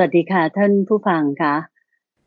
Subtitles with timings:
[0.00, 1.54] วัสดีค่ะ ท่านผู้ฟังค่ะ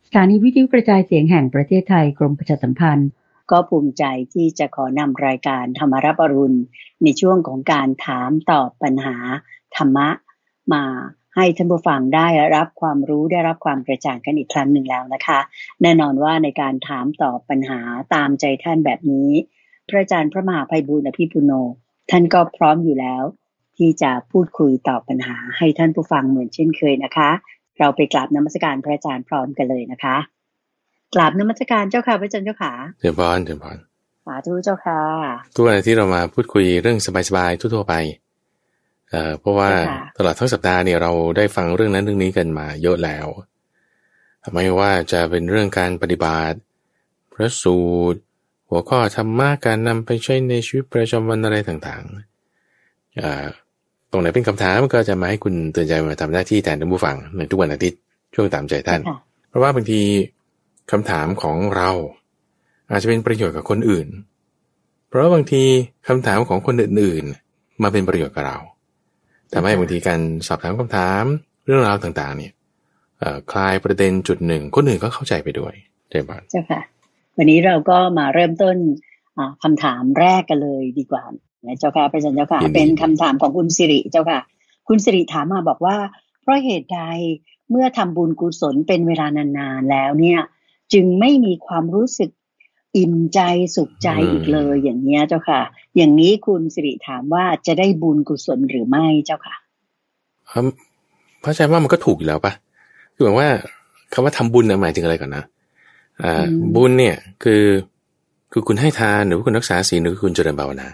[0.08, 3.10] สถานีวิทยุกระจายเสียงแห่งประเทศไทยกรมประชาสัมพันธ์
[3.52, 4.04] ก็ภูมิใจ
[4.34, 6.60] ที่จะขอนำรายการธรรมรับอรุณ
[7.04, 9.16] ในช่วงของการถามตอบปัญหา
[9.76, 10.10] ธรรมะ
[10.74, 10.84] มา
[11.36, 15.40] ให้ท่านผู้ฟังได้รับความรู้ได้รับความกระจ่างกันอีกครั้งหนึ่งแล้วนะคะ
[15.82, 17.80] แน่นอนว่าในการถามตอบปัญหา
[18.16, 19.30] ตามใจท่านแบบนี้
[19.88, 21.52] พระอาจารย์พระมหาภัยบุญอภิปุโน
[22.12, 23.24] ท่านก็พร้อมอยู่แล้ว
[23.78, 27.32] ที่จะพูดคุยตอบปัญหาให้ท่านผู้ฟังเหมือนเช่นเคยนะคะ
[27.80, 30.18] เราไปกราบนมัสการพระอาจารย์พร้อมกันเลยนะคะ
[31.16, 33.78] กราบนมัสการเจ้าค่ะพระอาจารย์เจ้าค่ะเจริญพรเจริญพร
[34.26, 35.00] สาธุเจ้าค่ะ
[35.54, 37.96] ทุกวันที่เรามาพูดคุยเรื่องสบายๆทั่วๆไป
[39.10, 39.70] เอ่อเพราะว่า
[40.18, 43.28] ตลอดทั้งสัปดาห์เนี่ยเราได้ฟังเรื่องนั้นเรื่องนี้กันมาเยอะแล้ว
[44.54, 46.58] ไม่ว่าจะเป็นเรื่องการปฏิบัติ
[47.34, 47.80] พระสู
[48.14, 48.20] ตร
[48.70, 53.63] หัวข้อธรรมะการนำไปใช้ในชีวิตประจำวันอะไรต่างๆ
[54.14, 58.00] ตรงไหนเป็นคำถามก็จะมาให้คุณเตือนใจมาทำหน้าที่แทนท่านผู้ฟังในทุกวันอาทิตย์
[58.36, 59.02] ช่วงตามใจท่าน
[59.50, 60.02] เพราะว่าบางที
[60.92, 61.90] คำถามของเรา
[62.92, 64.08] อาจจะเป็นประโยชน์กับคนอื่น
[65.10, 65.64] เพราะบางที
[66.08, 68.58] คำถามของคนอื่นๆ มาเป็นประโยชน์กับเรา
[69.54, 71.24] ทำให้บางทีการสอบถามคำถาม
[71.66, 72.54] เรื่องราวต่างๆ เนี่ย
[73.52, 75.74] คลายประเด็นจุดหนึ่งคนอื่นก็เข้าใจไปด้วย
[76.10, 76.82] เจบันใช่ค่ะ
[77.38, 78.76] วันนี้เราก็มาเริ่มต้น
[79.64, 81.24] คำถามแรกกันเลยดีกว่า
[81.80, 84.40] เจ้าค่ะพระอาจารย์เจ้าค่ะ เป็นคำถามของคุณสิริเจ้าค่ะ
[84.88, 85.98] คุณสิริถามมาบอกว่า
[86.42, 87.00] เพราะเหตุใด
[87.72, 90.40] เมื่อทำบุญกุศลเป็นเวลานานๆแล้วเนี่ย
[90.94, 92.30] จึงไม่มีความรู้สึก
[92.98, 93.40] อิ่มใจ
[93.76, 95.62] สุขใจอีกเลยอย่างเนี้ยเจ้าค่ะ
[95.96, 99.56] อย่างนี้คุณสิริถามว่าจะได้บุญกุศลหรือไม่เจ้าค่ะ
[101.44, 102.54] พระอาจารย์ว่ามันก็ถูกอยู่แล้วปะ
[103.16, 103.50] คือหมายว่า
[104.14, 105.44] คำว่าทำบุญหมายถึงอะไรก่อนนะ
[106.24, 106.44] อ่า
[106.76, 107.64] บุญเนี่ยคือ
[108.52, 110.88] คือคุณให้ทานหรือคุณรักษาศีลหรือคุณเจริญภาวนา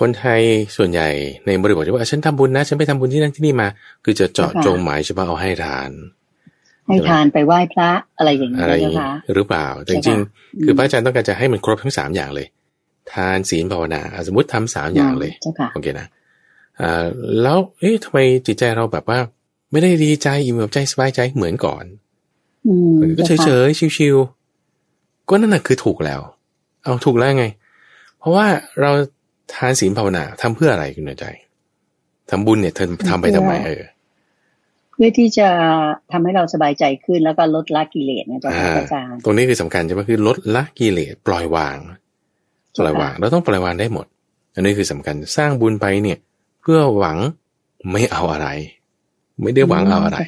[0.00, 0.40] คนไทย
[0.76, 1.08] ส่วนใหญ่
[1.46, 3.68] ในบริบทที่ว่าฉันทำบุญนะ ฉันไปทำบุญที่นั่นที่นี่มา
[4.04, 5.90] คือจะเจาะจงหมายเฉพาะเอาให้ทาน
[6.86, 12.46] ให้ทานไปไหว้พระอะไรอย่างนี้นะคะหรือเปล่าแต่จริงๆคือพระอาจารย์ต้องการจะให้มันครบทั้งสามอย่างเลย
[13.12, 15.32] ทานศีลภาวนาสมมติทำสามอย่างเลย
[15.74, 16.06] โอเคนะ
[16.80, 17.06] อ่า
[17.42, 19.18] แล้วเอ๊ะทำไมจิตใจเราแบบว่า
[19.72, 21.84] ไม่ได้ดีใจอิ่มแบบใจสบายใจเหมือนก่อน
[23.18, 23.68] ก็เฉยเฉย
[23.98, 26.20] ชิวๆก็นั่นแหะคือถูกแล้ว
[26.82, 27.46] เอาถูกแล้วไง
[28.18, 28.46] เพราะว่า
[28.80, 28.90] เรา
[29.52, 31.26] ทานศีลภาวนาทำเพื่ออะไรคุณใจ
[32.30, 33.82] ทำบุญเนี่ยเธอทำไปทำไมเออ
[34.92, 35.48] เพื่อที่จะ
[36.12, 41.78] ทำให้เราสบายใจขึ้นแล้วก็ลดละกิเลสนะจ๊ะอาจารย์ตรงนี้คือสำคัญใช่ไหมคือลดละกิเลสปล่อยวาง
[42.78, 44.06] ปล่อยวางเราต้องปล่อยวางได้หมด
[44.54, 46.18] อันนี้คือสำคัญสร้างบุญไปเนี่ย
[46.60, 47.18] เพื่อหวัง
[47.92, 48.48] ไม่เอาอะไร
[49.42, 50.18] ไม่ได้หวังเอาอะไร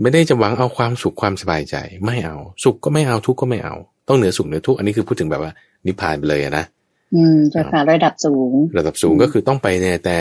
[0.00, 1.76] ไม่ได้จะหวังเอาความสุขความสบายใจ
[2.06, 3.74] ไม่เอา สุขก็ไม่เอาทุกข์ก็ไม่เอา
[4.08, 5.52] ต้องเหนือสุขเหนือทุกข์อันนี้คือพูดถึงแบบว่า
[5.86, 6.64] นิพพานไปเลยนะ
[7.14, 10.18] อืมเจ้าค่ะ ระดับสูง ระดับสูงก็คือต้องไปในแต่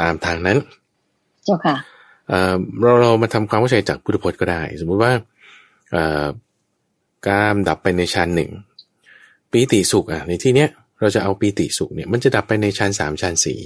[0.00, 0.58] ตามทางนั้น
[1.44, 1.76] เจ้าค่ะ
[2.28, 5.12] เอ่อเราเรามาทำความเข้าใจจากพุทธพจน์ก็ได้ สมมุติว่า
[5.92, 6.26] เอ่อ
[7.28, 8.50] การดับไปในชั้นหนึ่ง
[9.50, 10.68] ปีติสุขอะ ในที่เนี้ย
[11.00, 13.60] เราจะเอาปีติสุขเนี่ย มันจะดับไปในชั้นสามชั้นสี่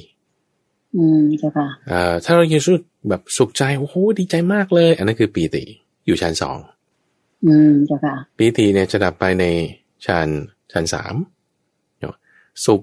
[0.96, 2.76] อืมเจ้าค่ะเอ่อถ้าเรายังรู้
[3.08, 5.62] แบบสุขใจโอ้โหดีใจมากเลย อันนั้นคือปีติ
[6.06, 6.58] อยู่ชั้นสอง
[7.46, 9.44] อืมเจ้าค่ะปีติเนี่ยจะดับไปใน
[10.06, 10.28] ชั้น
[10.72, 11.14] ชั้นสาม
[12.66, 12.80] สุข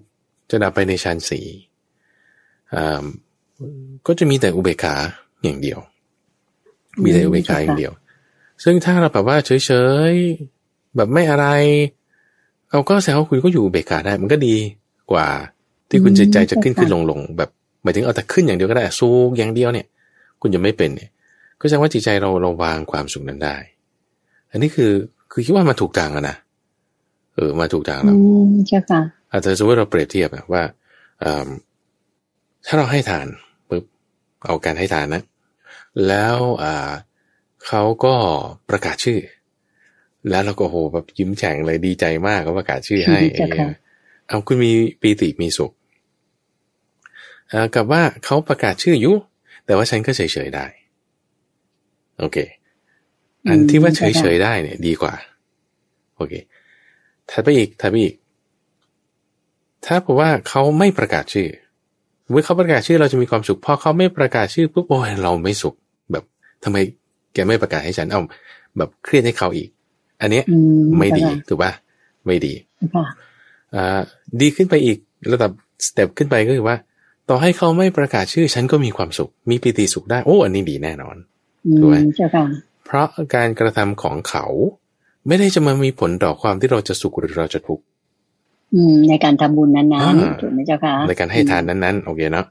[0.49, 1.45] จะดับไปในชั้นสี่
[4.07, 4.95] ก็จะมีแต่อุเบกขา
[5.43, 5.79] อย่างเดียว
[7.03, 7.93] มีแต่อุเบกขาอย่างเดียว
[8.63, 9.71] ซึ่งถ้าเราแบบว่าเฉ
[10.11, 11.45] ยๆแบบไม่อะไร
[12.69, 14.55] เอาก็แสดงว่าคุณก็อยู่อุเบกขาได้ มันก็ดี
[15.11, 15.27] กว่า
[15.89, 17.49] ที่คุณใจใจจะขึ้นขึ้นลงลงแบบ
[17.83, 19.87] หมายถึงเอาแต่ขึ้นอย่างเดียวก็ได้สูงอย่างเดียวเนี่ย
[20.41, 21.09] คุณจะไม่เป็นเนี่ย
[21.59, 23.55] ก็แสดงว่าจิตใจเราเราวางความสุขนั้นได้
[24.51, 24.91] อันนี้คือ
[25.31, 26.35] คือคิดว่ามาถูกทางอะนะ
[27.35, 28.15] เออมาถูกทางแล้ว
[28.67, 29.01] ใช่ค่ะ
[29.31, 30.63] อาจจะสมมติเราเปรียบเทียบว่า
[32.65, 33.27] ถ้าเราให้ทาน
[33.69, 33.83] ปุ๊บ
[34.45, 35.23] เอาการให้ทานนะ
[36.07, 36.37] แล้ว
[37.67, 38.15] เขาก็
[38.69, 39.19] ประกาศชื่อ
[40.29, 43.19] แล้วเราก็โหแบบยิ้มแฉ่งเลยดีใจมากก็ประกาศชื่อให้
[44.27, 45.71] เอาคุณมีปีติมีสุข
[47.75, 49.15] กับว่าเขาประกาศชื่ออยู่
[49.65, 50.65] แต่ว่าฉันก็เฉยๆได้
[52.19, 52.37] โอเค
[53.47, 55.13] อันที่ว่าเฉยๆได้เนี่ย ดีกว่า
[56.15, 56.33] โอเค
[57.29, 58.15] ถัดไปอีกถัดไปอีก
[59.85, 61.49] ถ้าบอกว่าเขาไม่ประกาศชื่อ
[62.29, 65.75] เมื่อเขาประกาศชื่อเราจะมีความสุขพอเขาไม่ประกาศชื่อปุ๊บโอ้ยเราไม่สุข
[66.11, 66.23] แบบ
[66.63, 66.77] ทำไม
[67.33, 68.21] แกไม่ประกาศให้ฉันเอา
[68.77, 69.69] แบบเครียดให้เขาอีก
[70.21, 70.41] อันนี้
[70.99, 71.71] ไม่ดีถูกป่ะ
[72.25, 72.53] ไม่ดี
[73.75, 73.99] อ่า
[74.41, 74.97] ดีขึ้นไปอีก
[75.31, 75.51] ระดับ
[75.85, 76.77] สเต็ปขึ้นไปก็คือว่า
[77.29, 81.15] ต่อให้เขาไม่ประกาศชื่อ ฉันก็มีความสุข มีปิติสุขได้โอ้อันนี้ดีแน่นอน
[81.79, 81.97] ถูกไหม
[82.85, 84.45] เพราะการกระทำของเขา
[85.27, 87.83] ไม่ได้จะมามีผลต่อความที่เราจะสุขหรือเราจะทุกข์
[89.09, 92.45] ในการทำบุญนั้นๆถูกไหมเจ้าค่ะในการให้ทานนั้นๆโอเคเนาะ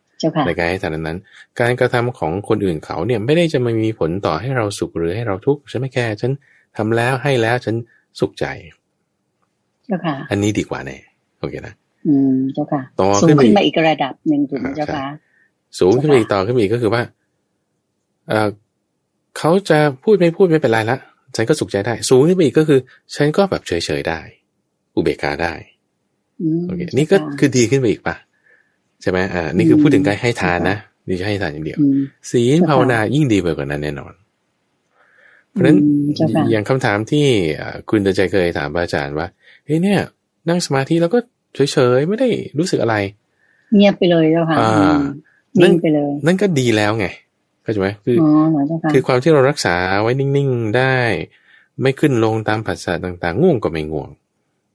[0.47, 1.19] ในการให้ทานนั้น
[1.61, 6.33] การกระทำของคนอื่นเขาเนี่ยไม่ได้จะมามีผลต่อให้เราสุขหรือให้เราทุกข์ฉันไม่แค่ฉัน
[6.77, 7.75] ทำแล้วให้แล้วฉัน
[8.21, 8.47] สุขใจ
[9.87, 10.97] เจ้าค่ะ อันนี้ดีกว่าแน่
[11.41, 11.75] โอเคนะ
[12.07, 15.07] อืมเจ้าค่ะต่อสูขึ้งนขึ้นมามาอีอีกกระดับหนึ่งถูกไหมเจ้าค่ะ
[15.79, 17.03] สูงขึ้นไปอีกต่อขึ้นไปอีกก็คือว่า
[18.29, 18.49] เออ
[19.39, 20.99] เขาจะพูดไม่พูดไม่เป็นไรละ
[21.37, 22.81] ฉันก็สุขใจได้ สูงขึ้นไปอีกก็คือ
[23.15, 24.21] ฉันก็แบบเฉยๆได้
[24.95, 25.78] อุเบกขาได้อืม
[26.67, 28.15] โอเค นี่ก็คือดีขึ้นไปอีกปะ
[29.03, 30.77] ใช่ไหมอ่า นี่คือพูดถึงการให้ทานนะ
[31.09, 31.99] นี่จะให้ทานอย่างเดียวอืม
[32.31, 34.13] ศีลภาวนายิ่งดีไปกว่านั้นแน่นอน
[35.51, 37.27] เพราะฉะนั้นอืมเจ้าค่ะอย่างคำถามที่
[37.61, 39.27] อ่าคุณเดชใจเคยถามพระอาจารย์ว่า
[39.65, 40.01] เฮ้ยเนี่ย
[40.49, 41.19] นั่งสมาธิแล้วก็
[41.55, 42.97] เฉยๆ ไม่ได้รู้สึกอะไร
[43.77, 45.01] เงียบไปเลยเจ้าค่ะอ่าอืม
[45.63, 47.07] นิ่งไปเลย นั่นก็ดีแล้วไง
[47.63, 50.97] เข้าใจไหมคือออ๋อเหมือนเจ้าค่ะคือความที่เรารักษาไว้นิ่งๆได้
[51.83, 54.11] ไม่ขึ้นลงตามผัสสะต่าง ๆ ง่วงก็ไม่ง่วง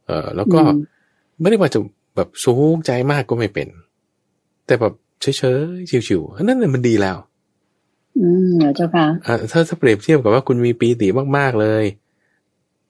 [0.07, 0.93] เออแล้วก็อืม
[1.40, 1.80] ไม่ได้ว่าจะ
[2.16, 3.68] แบบสูงใจมากก็ไม่เป็น
[4.66, 7.18] แต่แบบเฉยๆชิวๆอันนั้นน่ะมันดีแล้ว
[8.20, 11.08] อืมเหมือนเจ้าค่ะอะถ้าถ้าเปรียบเทียบกับว่าคุณมีปีติ
[11.38, 11.84] มากๆเลย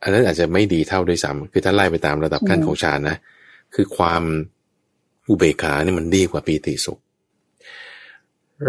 [0.02, 3.18] อันนั้นอาจจะไม่ดีเท่าด้วยซ้ำคือถ้าไล่ไปตามระดับขั้นอืมของฌานนะ
[3.76, 4.24] คือความ
[5.30, 7.00] อุเบกขาเนี่ยมันดีกว่าปีติสุข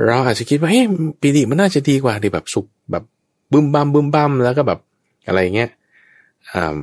[0.07, 0.85] เราอาจจะคิดว่าเฮ้ย
[1.21, 3.05] ปีติมันน่าจะดีกว่าดีแบบสุขแบบ
[3.53, 4.81] บึมบัมบึมบัมแล้วก็แบบ
[5.27, 5.71] อะไรเงี้ย
[6.53, 6.77] อ่า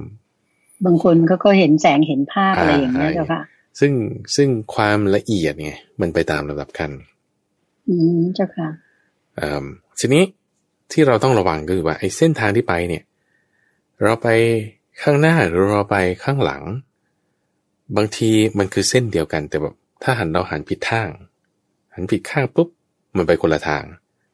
[0.86, 3.42] บางคนเขาก็เห็นแสงเห็นภาพอ่าอะไรอย่างเงี้ยใช่เจ้าค่ะ
[3.80, 3.94] ซึ่ง
[4.36, 6.92] ซึ่งความละเอียดไงมันไปตามระดับขั้น
[7.90, 8.70] อืมเจ้าค่ะ
[9.40, 9.66] อ่า
[10.00, 10.24] ทีนี้
[10.92, 13.04] ที่เราต้องระวังก็คือว่าไอ้เส้นทางที่ไปเนี่ย
[14.04, 14.28] เราไป
[15.02, 16.64] ข้างหน้าหรือเราไปข้างหลัง
[17.98, 21.10] บางทีมันคือเส้นเดียวกัน แต่แบบถ้าหันเราหันผิดทาง
[21.94, 22.68] หันผิดข้างปุ๊บ
[23.18, 23.84] มันไปคนละทาง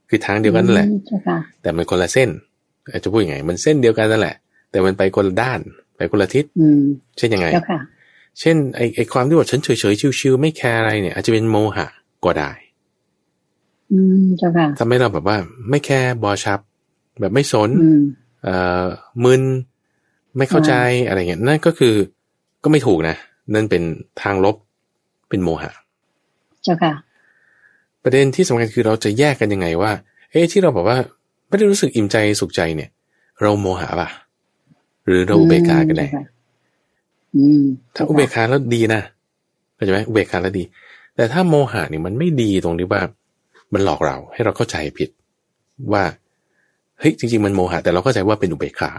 [0.09, 2.29] คือทางเดียวกันนั่นแหละอืมเจ้าค่ะแต่มันคนละเส้น
[2.91, 4.35] อาจจะพูดยังไง มันเส้นเดียวกันนั่นแหละ
[4.71, 5.59] แต่มันไปคนละด้าน
[5.97, 6.81] ไปคนละทิศอืม
[7.17, 7.79] เช่นยังไงเจ้าค่ะ
[8.39, 11.88] เช่นไอไอความที่ว่าฉันเฉยๆชิวๆไม่แคร์อะไรเนี่ย อาจจะเป็นโมหะ
[12.25, 12.51] ก็ได้
[13.91, 15.38] อืมเจ้าค่ะทำให้เราแบบว่า
[15.69, 16.59] ไม่แคร์บอชับ
[17.19, 18.01] แบบไม่สนอืม
[18.44, 18.85] เอ่อ
[19.23, 19.44] มึน
[20.38, 20.73] ไม่เข้าใจ
[21.07, 21.94] อะไรเงี้ยนั่นก็คือ
[22.63, 23.15] ก็ไม่ถูกนะ
[23.53, 23.83] นั่นเป็น
[24.21, 24.55] ทางลบ
[25.29, 25.71] เป็นโมหะ
[26.63, 26.94] เจ้าค่ะ
[28.03, 29.91] ประเด็นที่สำคัญคือเราจะแยกกันยังไงว่า
[30.31, 30.97] เอ๊ะที่เราบอกว่า
[31.47, 32.89] ไม่ได้รู้สึกอิ่มใจสุขใจเนี่ย
[33.41, 34.09] เราโมหะป่ะ
[35.07, 36.07] หรือเราอุเบกขากันแน่
[37.36, 37.63] อืม
[37.95, 39.01] ถ้าอุเบกขาแล้วดีนะ
[39.75, 40.63] เข้าใจไหมอุเบกขาแล้วดี
[41.15, 43.01] แต่ถ้าโมหะเนี่ยมันไม่ดีตรงที่ว่า
[43.74, 45.09] มันหลอกเราให้เราเข้าใจผิด
[45.94, 46.04] ว่า
[47.00, 48.92] เฮ้ยจริง ๆ มันโมหะแต่เราเข้าใจว่าเป็นอุเบกขา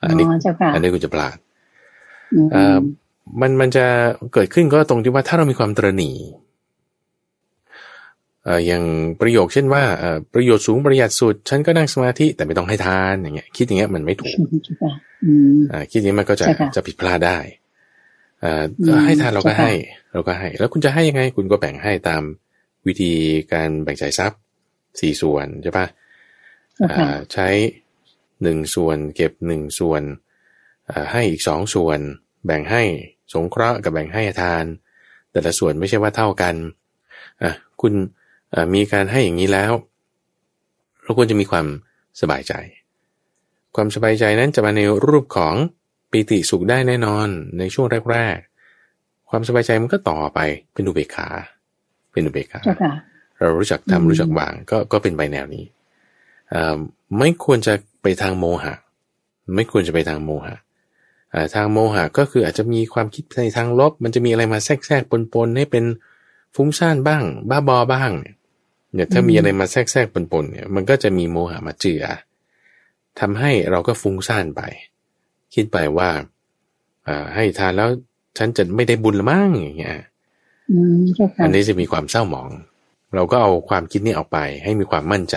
[0.00, 1.36] อ๋อันนี้อเจ้าค่ะอันนี้คุณจะพลาด
[2.34, 2.78] อืมเอ่อ
[3.40, 3.84] มันมันจะ
[4.34, 8.84] เกิดขึ้นก็ตรงที่ว่าถ้าเรามีความตระหนี่เอ่ออย่าง
[9.20, 14.92] ประโยคเช่นว่าเอ่อประโยชน์สูงประหยัดสุด ฉันก็นั่งสมาธิแต่ไม่ต้องให้ทานอย่างเงี้ยคิดอย่างเงี้ยมันไม่ถูกเจ้าค่ะ
[15.24, 17.38] อืมอ่าคิดอย่างนี้มันก็จะใช่ค่ะจะผิดพลาดได้
[18.44, 19.70] อ่าอืมให้ทานเราก็ใช่ค่ะให้
[20.12, 22.22] เราก็ให้ แล้วคุณจะให้ยังไง คุณก็แบ่งให้ตาม
[22.86, 23.12] วิธี
[23.52, 24.38] การแบ่งจ่ายทรัพย์
[25.00, 25.86] สี่ส่วนใช่ปะ
[26.74, 27.48] เจ้าค่ะอ่าใช้
[28.42, 30.02] หนึ่งส่วนเก็บหนึ่งส่วน
[30.90, 31.98] อ่าให้อีกสองส่วน
[32.46, 32.82] แบ่งให้
[33.32, 34.64] สงเคราะห์กับแบ่งให้ทาน
[35.32, 36.54] แต่ละส่วนไม่ใช่ว่าเท่ากัน
[37.42, 38.08] อะคุณอ่า
[38.74, 39.72] มีการให้อย่างนี้แล้ว
[41.02, 41.66] เราควรจะมีความ
[42.20, 42.52] สบายใจ
[43.76, 45.54] ความสบายใจนั้นจะมาในรูปของ
[46.10, 47.28] ปิติสุขได้แน่นอน
[47.58, 50.40] ในช่วงแรกๆ ความสบายใจมันก็ต่อไป
[50.74, 51.28] เป็นอุเบกขา
[52.12, 52.94] เป็นอุเบกขาเจ้าค่ะ
[53.40, 55.64] เรารู้จักอืมทำรู้จักวาง ก็ก็เป็นไปแนวนี้
[56.52, 56.78] อ่า
[57.18, 58.74] ไม่ควรจะไปทางโมหะ
[59.54, 60.54] ไม่ควรจะไปทางโมหะ
[61.34, 65.84] อ่าทางโมหะก็คืออาจจะมีความคิดในทางลบ มันจะมีอะไรมาแทรกแทรกปนๆให้เป็น
[66.54, 68.10] ฟุ้งซ่านบ้าง บ้าบอบ้าง
[68.94, 72.04] เนี่ยถ้ามีอะไรมาแทรกแทรกปนๆเนี่ยมันก็จะมีโมหะมาเจือ
[73.20, 74.62] ทำให้เราก็ฟุ้งซ่านไป
[75.54, 76.10] คิดไปว่า
[77.06, 77.88] อ่าให้ทานแล้ว
[78.38, 79.98] ฉันจะไม่ได้บุญละมั้งอย่างเงี้ย
[80.70, 82.50] อืมเจ้าค่ะอันนี้จะมีความเศร้าหมอง
[83.14, 85.36] เราก็เอาความคิดนี้ออกไป ให้มีความมั่นใจ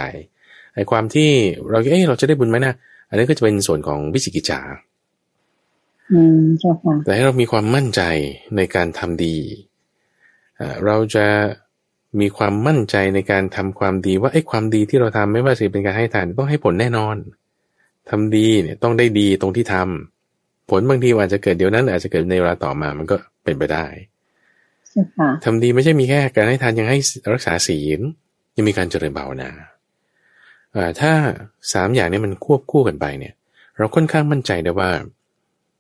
[0.75, 1.29] ไอ้ความที่
[1.69, 2.73] เราเอ๊ะเราจะได้บุญไหมนะ
[3.09, 4.61] อันนี้ก็จะเป็นส่วนของวิจิกิจฉา
[6.11, 8.01] อืมเจ้าค่ะแต่ให้เรามีความมั่นใจ
[8.55, 9.37] ในการทำดี
[10.57, 11.25] เอ่อเราจะ
[12.19, 17.15] มีความมั่นใจในการทำความดีว่าไอ้ความดีที่เราทำไม่ว่าจะเป็นการให้ทานต้องให้ผลแน่นอน
[18.09, 23.86] ทำดีเนี่ยต้องได้ดีตรงที่ทำผลบางทีอาจจะเกิดเดี๋ยวนั้น อาจจะเกิดในเวลาต่อมามันก็เป็นไปได้
[24.91, 27.00] เจ้าค่ะทำดีไม่ใช่มีแค่การให้ทานยังให้
[27.33, 28.00] รักษาศีล
[28.55, 29.50] ยังมีการเจริญภาวนา
[30.74, 31.12] เอ่อถ้า
[31.74, 33.33] สามอย่างนี้มันควบคู่กันไปเนี่ย
[33.77, 34.89] เราค่อนข้างมั่นใจได้ว่า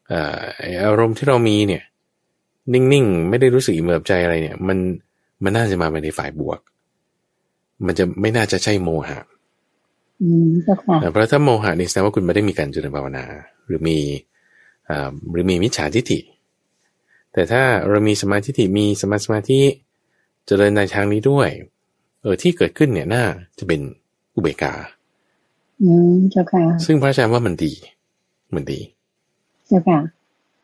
[0.09, 1.83] เอ่อไอ้อารมณ์ที่เรามีเนี่ย
[2.73, 4.77] นิ่งๆ ไม่ได้รู้สึกอิ่มเอิบใจอะไรเนี่ย มัน
[5.43, 6.59] มันน่าจะมาในฝ่ายบวก
[7.85, 9.19] มันจะไม่น่าจะใช่โมหะ
[10.21, 13.25] อืมเจ้าค่ะเพราะถ้าโมหะนี่แสดงว่าคุณไม่ได้มีการเจริญภาวนา
[13.65, 13.97] หรือมี
[14.89, 16.19] อ่าหรือมีมิจฉาทิฏฐิ
[17.33, 19.59] แต่ถ้าเรามีสมาธิฏฐิมีสมาสมาธิ
[20.45, 21.49] เจริญในทางนี้ด้วย
[22.21, 23.23] เออที่เกิดขึ้นเนี่ยน่า
[23.59, 23.81] จะเป็น
[24.35, 24.73] อุเบกขา
[25.83, 27.73] อืมเจ้าค่ะ ซึ่งพระอาจารย์ว่ามันดี
[28.55, 28.79] มันดี
[29.67, 29.99] เจ้าค่ะ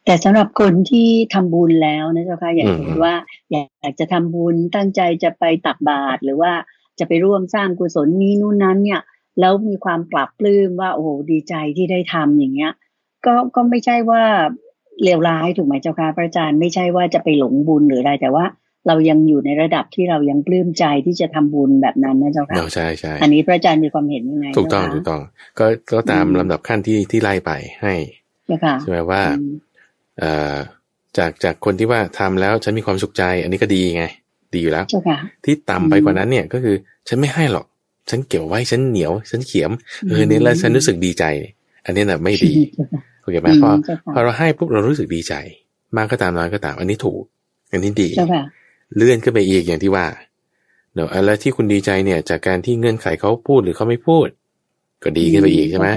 [0.06, 3.16] แต่สำหรับคนที่ทำบุญแล้วนะเจ้าค่ะอย่างสมมติว่า
[3.52, 6.52] อยากจะทำบุญตั้งใจจะไปตักบาตรหรือว่า
[7.00, 9.02] จะไปร่วมสร้างกุศลนี้นู่นนั้นเนี่ย
[9.40, 12.72] แล้วมีความปรับปลื้มว่า โอ้โหดีใจที่ได้ทำอย่างเงี้ย
[13.26, 14.24] ก็ก็ไม่ใช่ว่า
[15.04, 18.46] เลวร้ายถูกไหมเจ้าค่ะพระอาจารย์ไม่ใช่ว่าจะไปหลงบุญหรืออะไรแต่ว่า
[18.88, 25.22] เรายังอยู่ในระดับที่เรายังปลื้มใจที่จะทำบุญแบบนั้นนะเจ้าค่ะใช่ใช่อันนี้พระอาจารย์มีความเห็นยังไงถูกต้องถูกต้อง
[25.60, 27.94] ก็ก็ตามลำดับขั้นที่ที่ไล่ไปให้
[28.46, 29.54] เจ้าค่ะใช่ไหมว่าเอ่อ
[31.18, 34.04] จากจากคนที่ว่าทำแล้วฉันมีความสุขใจ อันนี้ก็ดีไง
[34.54, 36.76] ดีอยู่แล้วเจ้าค่ะที่ต่ำไปกว่านั้นเนี่ยก็คือ
[37.08, 37.66] ฉันไม่ให้หรอก
[38.10, 39.72] ฉันเก็บไว้ฉันเหนียว ฉันเขียม
[40.10, 41.26] เออเนี่ยแล้วฉันรู้สึกดีใจ
[41.86, 42.54] อันนี้น่ะไม่ดี
[43.22, 43.70] โอเคไหมพอ
[44.14, 45.34] พอเราให้ปุ๊บเรารู้สึกดีใจ
[45.98, 47.22] มากก็ตามน้อยก็ตาม อันนี้ถูก
[47.72, 48.44] อันนี้ดีเจ้าค่ะ
[48.96, 50.06] เลื่อนขึ้นไปอีกอย่างที่ว่า
[50.94, 54.28] เนอะแล้วที่คุณดีใจเนี่ย จากการที่เงื่อนไขเขาพูดหรือเขาไม่พูด
[55.04, 55.90] ก็ดีขึ้นไปอีกใช่ไหม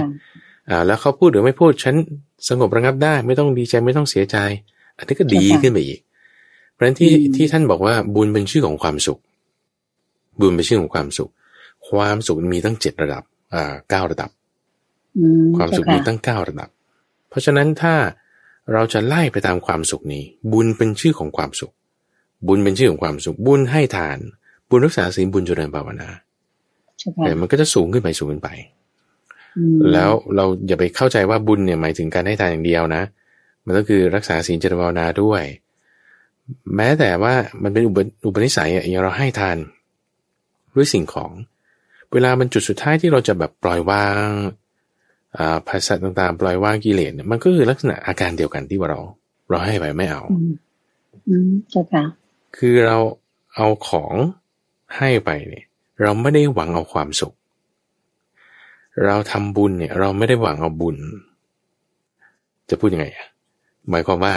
[0.69, 1.95] อ่าแล้วเขาพูดหรือไม่พูดฉัน
[2.49, 4.37] สงบระงับได้ไม่ต้องดีใจไม่ต้องเสียใจ
[4.97, 5.99] อันนี้ก็ดีขึ้นไปอีก
[6.73, 9.19] เพราะฉะนั้นที่ที่ท่านบอกว่าบุญเป็นชื่อของความสุข
[10.39, 11.31] บุญเป็นชื่อของความสุข
[11.89, 14.29] ความสุขมีตั้งเจ็ดระดับ อ่าเก้าระดับ
[15.57, 16.69] ความสุขมีตั้งเก้าระดับ
[17.29, 17.95] เพราะฉะนั้นถ้า
[18.73, 21.73] เราจะไล่ไปตามความสุขนี้ บุญเป็นชื่อของความสุข
[22.47, 24.17] บุญเป็นชื่อของความสุข บุญให้ทาน
[24.69, 26.09] บุญรักษาศีลบุญเจริญภาวนา
[27.25, 28.49] แต่มันก็จะสูงขึ้นไปสูงขึ้นไป
[29.93, 33.03] แล้วเราอย่าไปเข้าใจว่าบุญเนี่ยหมายถึงการให้ทานอย่างเดียวนะ
[33.65, 35.43] มันก็คือรักษาศีลเจริญภาวนาด้วย
[36.75, 37.33] แม้แต่ว่า
[37.63, 37.83] มันเป็น
[38.25, 39.57] อุปนิสัยอย่างเราให้ทาน
[40.75, 41.31] ด้วยสิ่งของ
[42.13, 44.17] เวลามันจุดสุดท้ายที่เราจะแบบปล่อยวาง
[45.67, 49.01] ภาษาต่างๆ ปล่อยวางกิเลสเนี่ยมันก็คือลักษณะอาการเดียวกันที่ว่าเรา
[49.49, 50.21] เราให้ไปไม่เอา
[51.27, 52.03] อืมเจ้าค่ะ
[52.57, 52.97] คือเรา
[53.55, 54.13] เอาของ
[54.97, 55.65] ให้ไปเนี่ย
[56.01, 57.33] เราไม่ได้หวังเอาความสุข
[59.05, 60.95] เราทำบุญเนี่ยเราไม่ได้หวังเอาบุญ
[62.69, 63.27] จะพูดยังไงอะ
[63.89, 64.33] หมายความว่า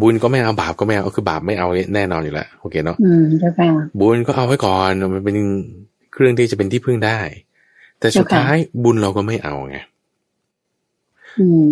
[0.00, 3.68] บุญก็ไม่เอาบาปก็ไม่เอาคือบาปไม่เอาแน่นอนอยู่แล้วโอเคเนาะอืมเจ้าค่ะ
[4.00, 5.36] บุญก็เอาไว้ก่อนมันเป็น
[6.12, 7.18] เครื่องที่จะเป็นที่พึ่งได้
[7.98, 8.54] แต่สุดท้าย
[8.84, 9.78] บุญเราก็ไม่เอาไง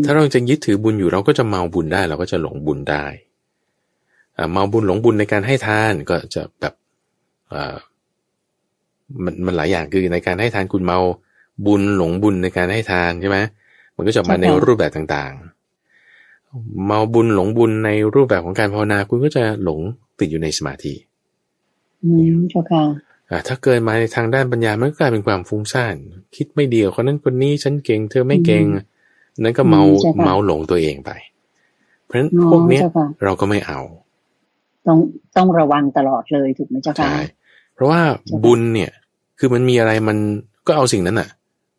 [0.05, 3.05] ถ้าเราจะยึดถือบุญอยู่เราก็จะเมาบุญได้ เราก็จะหลงบุญได้
[4.53, 6.75] เมาบุญหลงบุญในการให้ทานก็จะแบบ
[9.25, 10.99] มันมันหลายอย่างคือในการให้ทานคุณเมา
[11.67, 13.38] บุญหลงบุญในการให้ทานใช่ไหม
[13.97, 19.81] มันก็จะมาในรูปแบบต่างๆ เมาบุญหลงบุญในรูปแบบของการภาวนาคุณก็จะหลง
[20.19, 20.95] ติดอยู่ในสมาธิ
[22.05, 22.85] อืมเจ้าค่ะ
[23.49, 25.95] ถ้าเกิดมาในทางด้านปัญญามันก็กลายเป็นความฟุ้งซ่าน
[26.37, 28.64] คิดไม่เดียวคนนั้นคนนี้ฉันเก่ง เธอไม่เก่ง
[29.43, 29.83] นั้นก็เมา
[30.25, 31.11] เมาหลงตัวเองไป
[32.05, 32.81] เพราะฉะนั้นพวกนี้
[33.25, 33.81] เราก็ไม่เอา
[34.87, 34.99] ต้อง
[35.37, 37.19] ต้องระวังตลอดเลยถูกไหมเจ้าค่ะใช่
[37.75, 38.00] เพราะว่า
[38.45, 38.90] บุญเนี่ย
[39.41, 40.19] คือมันมีอะไรมัน
[40.67, 41.29] ก็เอาสิ่งนั้นอะ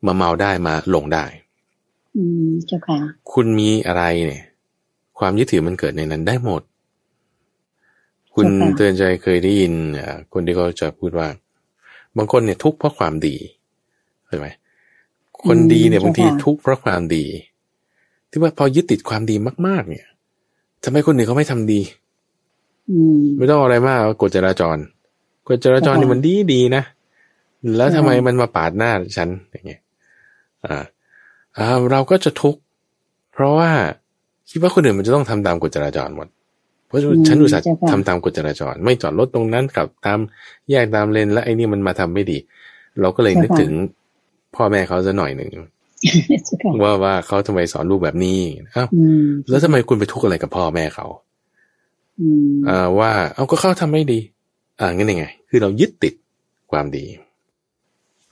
[0.05, 1.25] มาเมาได้มาหลงได้
[2.17, 2.97] อืมเจ้าค่ะ
[3.33, 4.43] คุณมีอะไรเนี่ย
[5.19, 6.61] ความยึดถือมันเกิดในนั้นได้หมด
[8.33, 9.73] คุณเตือนใจเคยได้ยิน
[10.33, 11.27] คนที่เขาจะพูดว่า
[12.17, 13.35] บางคนเนี่ยทุกข์เพราะความดี
[14.27, 14.47] เห็นไหม
[15.45, 17.25] คนดีเนี่ยบางทีทุกข์เพราะความดี
[18.29, 19.35] ที่ว่าพอยึดติดความดี
[19.67, 20.05] มาก ๆ เนี่ย
[20.83, 21.81] ทำไมคนอื่นเขาไม่ทำดี
[23.37, 24.77] ไม่ต้องอะไรมากกฎจราจร
[25.47, 26.83] กฎจราจรนี่มันดีดีนะ
[27.77, 29.81] แล้วทำไมมันมาปาดหน้าฉันอย่างเงี้ย
[30.65, 30.83] อ่า
[31.57, 32.59] อ่าเราก็จะทุกข์
[33.33, 33.69] เพราะว่า
[34.49, 36.27] คิดว่าคนอื่นมันจะต้องทำตามกฎจราจรหมด
[36.87, 40.19] เพราะฉันอุตส่าห์ทำตามกฎจราจร ไม่จอดรถตรงนั้นกับตาม
[40.69, 42.37] แยกตามเลนแล้วไอ้นี่มันมาทำไม่ดี
[43.01, 43.71] เราก็เลยนึกถึง
[44.55, 45.49] พ่อแม่เขาจะหน่อยหนึ่ง
[46.83, 48.39] ว่าว่าเขาทำไมสอนลูกแบบนี้
[48.75, 48.87] อ้าว
[49.49, 51.05] แล้วทำไมคุณไปทุกข์อะไรกับพ่อแม่เขา
[52.69, 54.19] อ่าว่า เอาก็เขาทำไม่ดี
[54.79, 56.13] อ่างั้นยังไง คือเรายึดติด
[56.71, 57.05] ความดี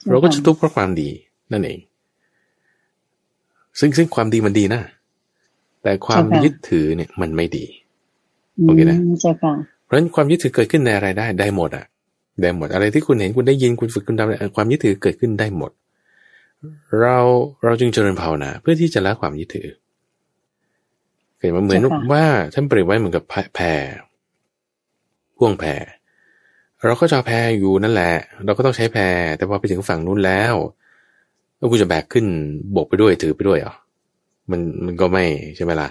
[0.08, 1.10] เราก็จะทุกข์เพราะความดี
[1.52, 1.80] นั่นเอง
[3.80, 4.82] ซึ่งซึ่งความดีมันดีนะ
[5.84, 7.66] แต่ความยึดถือเนี่ยมันไม่ดี
[8.64, 9.00] โอเคนะ
[9.86, 11.86] เพราะฉะนั้นความยึดถือเกิดขึ้นในอะไรได้ได้หมดอะ
[12.42, 15.72] ได้หมด อะไรที่คุณเห็นคุณได้ยินคุณฝึกคุณทำความยึดถือเกิดขึ้นได้หมด
[17.00, 17.18] เรา
[17.64, 19.68] เราจึงเจริญภาวนาเพื่อที่จะละความยึดถือ
[21.38, 21.82] เกิดมาเหมือน
[22.14, 23.24] ว่าท่านเปรียบไว้เหมือนกับ
[23.56, 23.66] แพร
[25.38, 25.70] พ่วงแพร
[26.86, 28.14] เราก็จะแพรอยู่นั่นแหละ
[28.46, 29.04] เราก็ต้องใช้แพร
[29.38, 30.56] แต่พอไปถึงฝั่งนู้นแล้ว
[31.58, 32.26] แล้วกูจะแบกขึ้น
[32.76, 33.74] บกไปด้วยถือไปด้วยเหรอ
[34.52, 35.90] มันมันก็ไม่ใช่ไหมล่ะ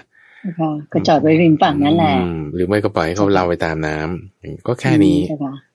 [0.91, 2.15] ก็จอดไว้ริมฝั่งนั่นแหละ
[2.55, 5.19] หรือไม่ก็ปล่อยเขาเราไปตามน้ำก็แค่นี้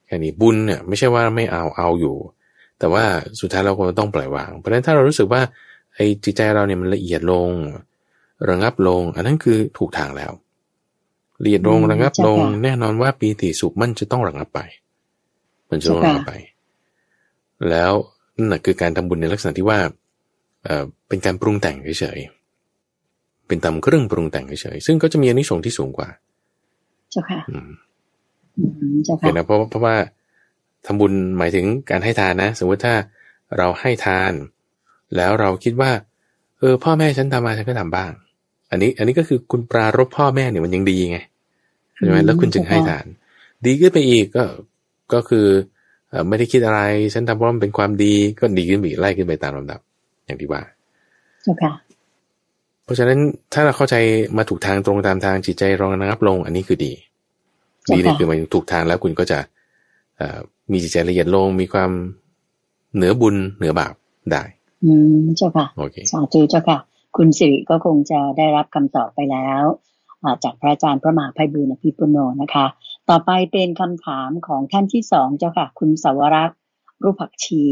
[0.07, 2.17] แค่นี้บุญเนี่ย ไม่ใช่ว่าไม่เอาเอาอยู่
[2.79, 3.05] แต่ว่า
[3.41, 5.41] สุดท้ายเราคงต้องปล่อยวาง เพราะฉะนั้นถ้าเรารู้สึกว่า
[5.95, 7.51] ไอ้จิตใจเราเนี่ยมันละเอียดลง
[8.51, 10.33] ระงับลง อันนั้นคือถูกทางแล้ว
[11.43, 14.61] ละเอียดลงระงับลง แน่นอนว่าปีติสุขมันจะต้องระงับไป
[15.71, 16.33] มันจะต้องระงับไป
[17.71, 17.93] แล้ว
[18.39, 19.79] นั่นคือการทำบุญในลักษณะที่ว่า
[20.65, 26.09] เอ่อเป็นการปรุงแต่งเฉยๆ เป็นตามเครื่องปรุงแต่งเฉยๆ ซึ่งก็จะมีอนิสงส์ที่สูงกว่า
[27.11, 27.71] เจ้าค่ะอืม
[29.05, 29.97] เจ้าเห็ค่ะนนะเพราะเพราะว่า
[30.87, 32.95] ทำบุญหมายถึงการให้ทานนะ สมมติถ้า
[33.57, 34.33] เราให้ทาน
[35.17, 35.91] แล้วเราคิดว่า
[36.59, 38.11] เออ พ่อแม่ฉันทำมาฉันก็ทำบ้าง
[38.71, 41.19] อันนี้ อันนี้ก็คือคุณปรารบพ่อแม่เนี่ยมันยังดีไง
[41.95, 43.07] ใช่ไหมแล้วคุณจึงให้ทาน
[43.67, 44.45] ดีขึ้นไปอีกก็
[45.13, 45.47] ก็คือ
[46.11, 46.81] เอ่อไม่ได้คิดอะไร
[47.15, 49.81] ฉันทำเพราะมันเป็นความดีก็ดีขึ้นไปอีกไล่ขึ้นไปตามลำดับ
[50.27, 50.63] อย่างที่ว่า
[51.43, 51.73] เจ้าค่ะ
[52.85, 53.19] เพราะฉะนั้น
[53.53, 53.97] ถ้าเราเข้าใจ
[54.37, 56.93] มาถูกทางตรงตามทางจิตใจรองระงับลง อันนี้คือดี
[57.93, 59.39] ดีนี่คือหมายถึงถูกทางแล้วคุณก็จะ
[60.17, 60.39] เอ่อ
[60.71, 61.91] มีจิตใจละเอียดลงมีความ
[62.95, 63.95] เหนือบุญเหนือบาป
[64.33, 64.43] ได้
[64.85, 66.79] อืมเจ้าค่ะ โอเคสาธุเจ้าค่ะ
[67.17, 69.65] คุณสิริก็คงจะได้รับคำตอบไปแล้ว
[70.23, 72.67] อ่าจากพระอาจารย์พระมหาภัยบุญอภิปุโนนะคะ
[73.11, 76.59] ต่อไปเป็นคำถามของท่านที่สองเจ้าค่ะ คุณสาวรักษ์
[77.03, 77.63] รูปผักชี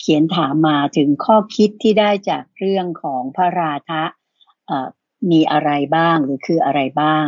[0.00, 4.02] เขียนถามมาถึงข้อคิดที่ได้จากเรื่องของพระราธะ
[4.66, 4.88] เอ่อ
[5.30, 7.26] มีอะไรบ้างหรือคืออะไรบ้าง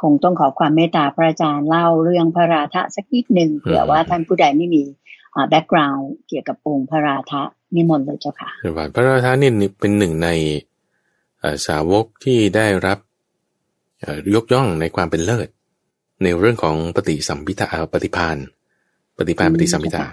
[0.00, 4.82] คงต้องขอความเมตตาพระอาจารย์เล่าเรื่องพระราธะสักนิดหนึ่งเผื่อว่าท่านผู้ใดไม่มี
[5.48, 7.42] แบ็กกราวด์เกี่ยวกับองค์พระราธะ
[7.74, 10.28] นิมนต์เลยเจ้าค่ะเดี๋ยวก่อนพระราชานี่เป็นหนึ่งใน
[11.40, 12.98] เอ่อสาวกที่ได้รับ
[14.00, 15.48] เอ่อยกย่องในความเป็นเลิศ
[16.22, 18.36] ในเรื่องของปฏิสัมพิทาปฏิพาน
[19.18, 20.04] ปฏิพานอืมปฏิสัมพิทา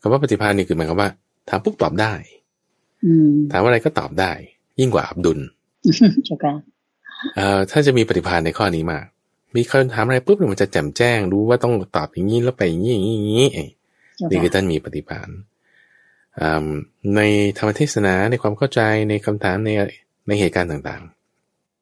[0.00, 1.10] คำว่าปฏิพานนี่คือหมายความว่า
[1.48, 2.12] ถามปุ๊บตอบได้
[3.04, 4.32] อืมถามอะไรก็ตอบได้
[4.80, 5.38] ยิ่งกว่าอับดุล
[6.24, 6.52] เจ้าค่ะ
[7.36, 9.04] เอ่อถ้าจะมีปฏิภาณในข้อนี้มาก
[9.56, 13.68] มีคนถามอะไรปุ๊บเนี่ยมันจะแจ่มแจ้งรู้ว่าต้องตอบอย่างนี้แล้วไปอย่างนี้อย่างนี้อย่างนี้เอ้ย
[14.16, 15.28] เจ้านี่คือค่ะท่านมีปฏิภาณ
[16.40, 16.66] อ่า
[17.16, 17.20] ใน
[17.58, 19.70] ธรรมเทศนาในความเข้าใจในคำถามใน
[20.26, 21.02] ในเหตุการณ์ต่าง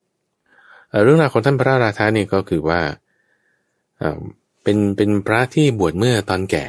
[0.05, 2.81] ๆเอ่อเรื่องราวของท่านพระราชาเนี่ยก็คือว่า
[4.01, 4.21] เอ่อ
[4.63, 6.67] เป็นเป็นพระที่บวชเมื่อตอนแก่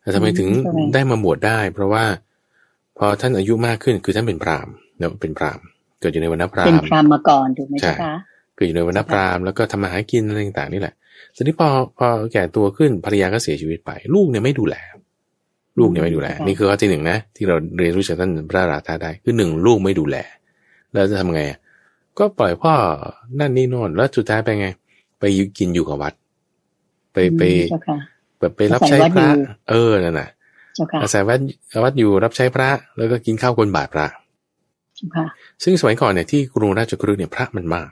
[0.00, 0.48] แต่ทำไมถึง
[0.94, 2.04] ได้มาบวชได้ เพราะว่า
[2.98, 5.64] พอท่านอายุมากขึ้นคือท่านเป็นพราหมณ์เนาะเป็นพราหมณ์
[6.00, 8.14] เกิดอยู่ในวรรณพราเป็นหมณ์พรามมาก่อนถูกไหมใช่เจ้าค่ะ
[8.56, 10.94] คืออยู่ในวรรณพราหมณ์แล้วก็ทำมาหากินอะไรต่างๆนี่แหละ
[11.36, 11.68] ทีนี้พอ
[11.98, 14.76] พอแก่ตัวขึ้นภรรยาก็เสียชีวิตไป ลูกเนี่ยไม่ดูแล
[15.78, 20.16] ลูกเนี่ยไม่ดูแลค่ะนี่คือข้อที่หนึ่งนะ ที่เราเรียนรู้จากท่านพระราชาได้คือหนึ่งลูกไม่ดูแล
[20.92, 21.58] แล้วจะทำไงอะ
[22.18, 22.74] ก็ปล่อยพ่อ
[23.38, 24.66] นั่นนี่โน่นแล้วสุดท้ายไปไง
[25.18, 26.14] ไปอยู่กินอยู่กับวัด
[27.14, 27.96] ไปไปเจ้าค่ะ
[28.40, 30.28] แบบไปรับใช้อาศัยวัดพระอยู่เออนั่นน่ะ
[30.74, 31.38] เจ้าค่ะอาศัยวัด
[31.84, 34.06] วัดอยู่รับใช้พระ แล้วก็กินข้าวกลบาทพระ
[34.96, 35.26] เจ้าค่ะ
[35.64, 37.90] ซึ่งสมัยก่อนเนี่ยที่กรุงราชคฤห์เนี่ยพระมันมาก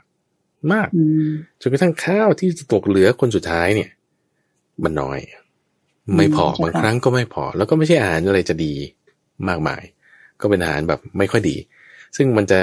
[0.73, 1.29] มากอืม
[1.61, 3.91] จนกระทั่งข้าวที่จะตกเหลือคนสุดท้ายเนี่ย
[4.85, 5.19] มันน้อย
[6.17, 8.73] ไม่พออืมบางครั้งก็ไม่พอ แล้วก็ไม่ใช่อาหารอะไรจะดี
[9.49, 9.83] มากมาย
[10.41, 11.57] ก็เป็นอาหารแบบไม่ค่อยดี
[12.17, 12.59] ซึ่งมันจะ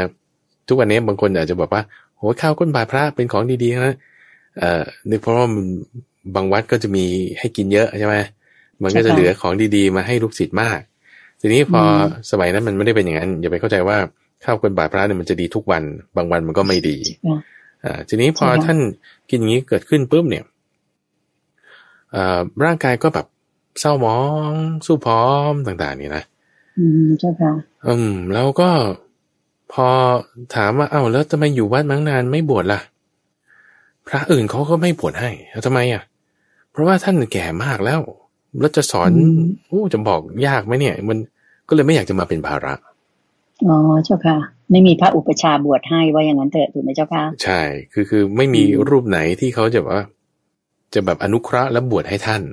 [0.67, 1.83] ทุกวันนี้บางคนอาจจะบอกว่า
[2.17, 3.95] โหข้าวก้นบาทพระเป็นของดีๆนะ
[4.59, 5.65] เอ่อนี่เพราะว่ามัน
[6.35, 7.05] บางวัดก็จะมี
[7.39, 8.15] ให้กินเยอะใช่ไหม
[8.83, 10.79] มันก็จะเหลือของดีๆ มาให้ลูกศิษย์มาก
[11.41, 11.81] ทีนี้พอ
[12.31, 13.97] สมัยนั้นมันไม่ได้เป็นอย่างนั้นอย่าไปเข้าใจว่า
[14.43, 15.83] ข้าวก้นบาทพระเนี่ยมันจะดีทุกวัน
[16.15, 17.37] บางวันมันก็ไม่ดีค่ะ
[17.83, 18.77] อ่าทีนี้พอใช่ค่ะท่าน
[19.29, 20.43] กินอย่างนี้เกิดขึ้นปุ๊บเนี่ย
[22.15, 23.25] อ่าร่างกายก็แบบ
[23.79, 24.17] เศร้าหมอ
[24.51, 24.53] ง
[24.85, 26.23] สู้พร้อมต่าง ๆ นี่นะ
[26.77, 27.51] อืมเจ้าค่ะ
[27.87, 28.69] อืม แล้วก็
[29.73, 29.87] พอ
[30.55, 32.79] ถามว่าเอ้าแล้วทำไมอยู่วัดมาตั้งนานไม่บวชล่ะ
[34.07, 36.08] พระอื่นเขาก็ไม่บวชให้แล้วทำไมอะเพ
[36.79, 38.01] ราะว่าท่านแก่มากแล้ว
[38.59, 41.17] แล้วจะสอนอืมโอ้จะบอกยากไหมเนี่ย มัน
[41.67, 42.73] ก็เลยไม่อยากจะมาเป็นภาระ
[43.67, 44.37] อ๋อเจ้าค่ะ
[44.71, 47.61] ไม่มีพระอุปชฌาย์บวชให้ว่าอย่างนั้นเถอะถูกไหมเจ้าค่ะ ใช่
[47.93, 50.05] คือคือไม่มีอืมรูปไหนที่เขาจะแบบว่า
[50.93, 52.43] จะแบบอนุเคราะห์และบวชให้ท่าน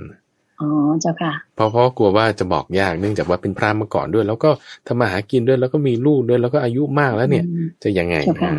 [0.61, 0.69] อ๋อ
[1.01, 4.51] เจ้าค่ะ เพราะเพราะกลัวว่าจะบอกยากเนื่องจากว่าเป็นพราหมณ์มาก่อนด้วย แล้วก็
[4.87, 8.53] ทำมาหากินด้วยแล้วก็มีลูกด้วยแล้วก็อายุมากแล้วเนี่ยอืมจะยังไงเจ้าค่ะ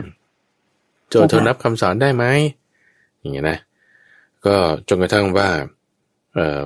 [1.09, 2.25] โจทย์เธอรับคำสอนได้ไหม
[3.19, 3.57] อย่างเงี้ยนะ
[4.47, 4.57] ก็
[4.89, 5.49] จนกระทั่งว่า
[6.35, 6.61] เอ่อ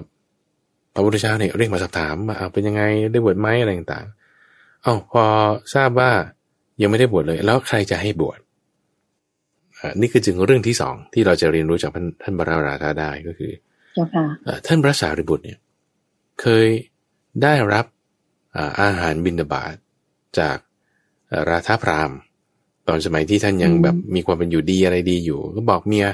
[0.94, 5.24] พระพุทธเจ้าเนี่ยเรียกมาสอบถามว่าเอาเป็นยังไงได้บวชไหมอะไรต่างๆเอ้าพอ
[5.76, 6.12] ทราบว่า
[6.82, 8.40] ยังไม่ได้บวชเลย แล้วใครจะให้บวช
[9.80, 13.52] อ่านี่คือจึงเรื่องที่สองที่เราจะเรียนรู้จากท่านท่านบรรราธาได้ก็คือ
[13.96, 15.60] เจ้าค่ะเอ่อท่านพระสารีบุตรเนี่ย
[16.42, 16.68] เคย
[17.44, 17.86] ได้รับ
[18.56, 19.74] อ่าอาหารบิณฑบาต
[20.40, 20.58] จาก
[21.28, 22.18] เอ่อราธาพราหมณ์
[22.88, 26.08] ตอนสมัยที่ท่านยังอืมแบบมีความเป็นอยู่ดีอะไรดีอยู่ ก็บอกเมีย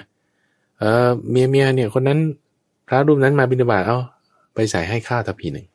[0.79, 2.19] เออเมียเมียเนี่ย คนนั้น
[2.87, 3.97] พระรูปนั้นมาบิณฑบาตเอา
[4.55, 5.65] ไปใส่ให้ข้าวทัพพีหนึ่ง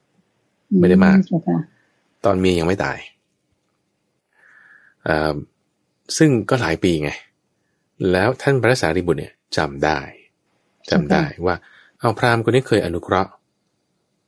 [0.80, 1.58] ไม่ได้มากเจ้าค่ะ
[2.24, 2.98] ตอนเมียยังไม่ตาย
[5.08, 5.34] อ่า
[6.16, 7.10] ซึ่งก็หลายปีไง
[8.12, 9.98] แล้วท่านพระสารีบุตรเนี่ยจำได้
[10.90, 11.54] จำได้ว่า
[12.00, 13.30] เอาพราหมณ์คนนี้เคยอนุเคราะห์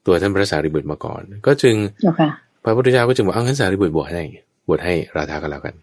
[0.07, 2.29] ตัวท่านพระสารีบุตรมาก่อน ก็จึงเจ้าค่ะ
[2.65, 4.23] พระพุทธเจ้าก็จึงบอกเอางั้นสารีบุตรบวชให้
[4.69, 5.75] บวชให้ราธาก็แล้วกัน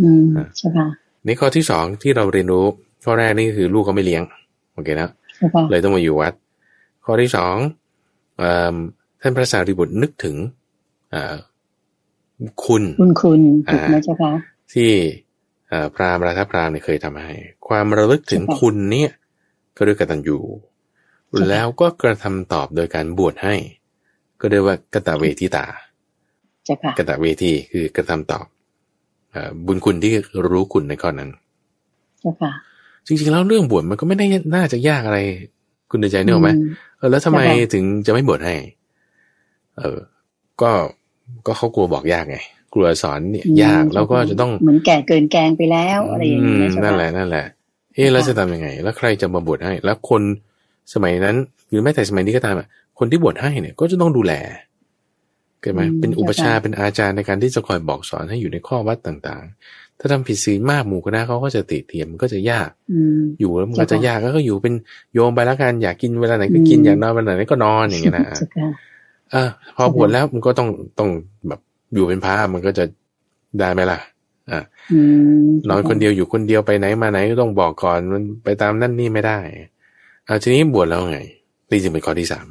[0.00, 0.86] อืมอ่าเจ้าค่ะ
[1.24, 2.66] ในข้อที่สองที่เราเรียนรู้
[3.04, 4.22] ข้อแรกนี่คือลูกเขาไม่เลี้ยง
[4.74, 5.10] โอเคนะ
[5.70, 6.32] เลยต้องมาอยู่วัด
[7.04, 7.56] ข้อที่สอง
[9.20, 10.36] ท่านพระสารีบุตรนึกถึง
[12.64, 13.40] คุณคุณคุณ
[13.72, 14.32] ถูกไหมเจ้าคะ
[14.74, 14.90] ที่
[15.94, 17.34] พราหมณ์ราธพรามเนี่ยเคยทำให้
[17.68, 19.10] ความระลึกถึงคุณเนี่ย
[19.76, 20.38] ก็เรียกกตัญญู
[21.48, 23.54] แล้วก็กระทำตอบโดยการบวชให้
[24.40, 25.66] ก็เรียกว่ากตเวทิตา
[26.98, 28.46] กตเวทีคือกระทำตอบ
[29.66, 30.12] บุญคุณที่
[30.50, 31.30] รู้คุณในข้อนั้น
[33.06, 35.18] จริงๆแล้วเรื่องบวชมันก็ไม่ได้น่าจะยากอะไร
[35.90, 36.50] คุณใจเนอะไหม
[36.98, 37.40] เออแล้วทำไม
[37.72, 38.54] ถึงจะไม่บวชให้
[39.78, 39.98] เออ
[40.62, 40.70] ก็
[41.46, 42.38] ก็เขากลัวบอกยากไง
[42.74, 47.46] กลัวสอนเนี่ยยากแล้วก็จะต้องเหมือนแก่เกินแกงไปแล้วอะไรอย่างเงี้ยนั่นแหละนั่นแหละ
[47.94, 50.22] เอ๊แล้วจะทำยังไง แล้วใครจะมาบวชให้ แล้วคน
[50.94, 51.36] สมัยนั้น
[51.68, 54.32] หรือแม้แต่สมัยนี้ก็ตามอะคนที่บวชให้เนี่ย ก็จะต้องดูแล
[55.60, 62.70] เกิดไหมเป็นอุปชาเป็นอาจารย์ในการที่จะคอยบอกสอนให้อยู่ในข้อวัดต่างๆ ถ้าทำผิดศีลมากหมู่คณะเขาก็จะติเทียมมันก็จะยาก
[63.40, 64.74] อยู่แล้วมันก็จะยากก็อยู่เป็น
[65.14, 68.24] โยมไปแล้วกันอยากกินเวลาไหนก็กินอยากนอนเวลาไหนก็นอนอย่างเงี้ยนะ
[69.34, 69.44] อ่า
[69.76, 71.08] พอบวชแล้วมันก็ต้องต้อง
[71.48, 71.60] แบบ
[71.94, 72.84] อยู่เป็นพระมันก็จะ
[73.58, 73.98] ได้ไหมล่ะ
[74.50, 74.62] อ่า
[75.68, 79.38] นอนคนเดียวอยู่คนเดียวไปไหนมาไหนก็ต้องบอกก่อนมันไปตามนั่นนี่ไม่ได้
[80.28, 81.20] อ่าทีนี้บวชแล้วไง
[81.70, 82.46] นี่จึงเป็นข้อที่สาม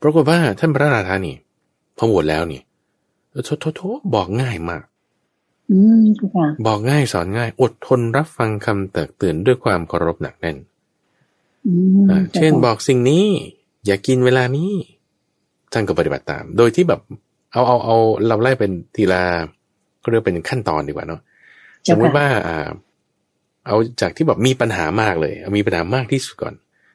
[0.00, 1.36] ปรากฏว่าท่านพระราชานี่
[1.96, 2.60] พอบวชแล้วนี่
[3.44, 3.80] โทโทโท
[4.14, 4.82] บอกง่ายมาก
[6.66, 10.56] บอกง่ายสอนง่าย อดทนรับฟังคำเตือนเตือนด้วยความเคารพหนักแน่น
[12.34, 13.24] เช่นบอกสิ่งนี้
[13.86, 14.70] อย่ากินเวลานี้
[15.72, 17.00] ท่านก็ปฏิบัติตาม โดยที่แบบ
[17.52, 19.22] เอาเอาเอาเราไล่เป็นทีละ
[20.02, 21.20] ก็เรียกเป็นขั้นตอนดีกว่าเนาะ
[21.88, 22.68] สมมติว่าอ่า
[23.66, 26.54] เอาจากที่แบบมีปัญหามากเลยมีปัญหามากที่สุดก่อน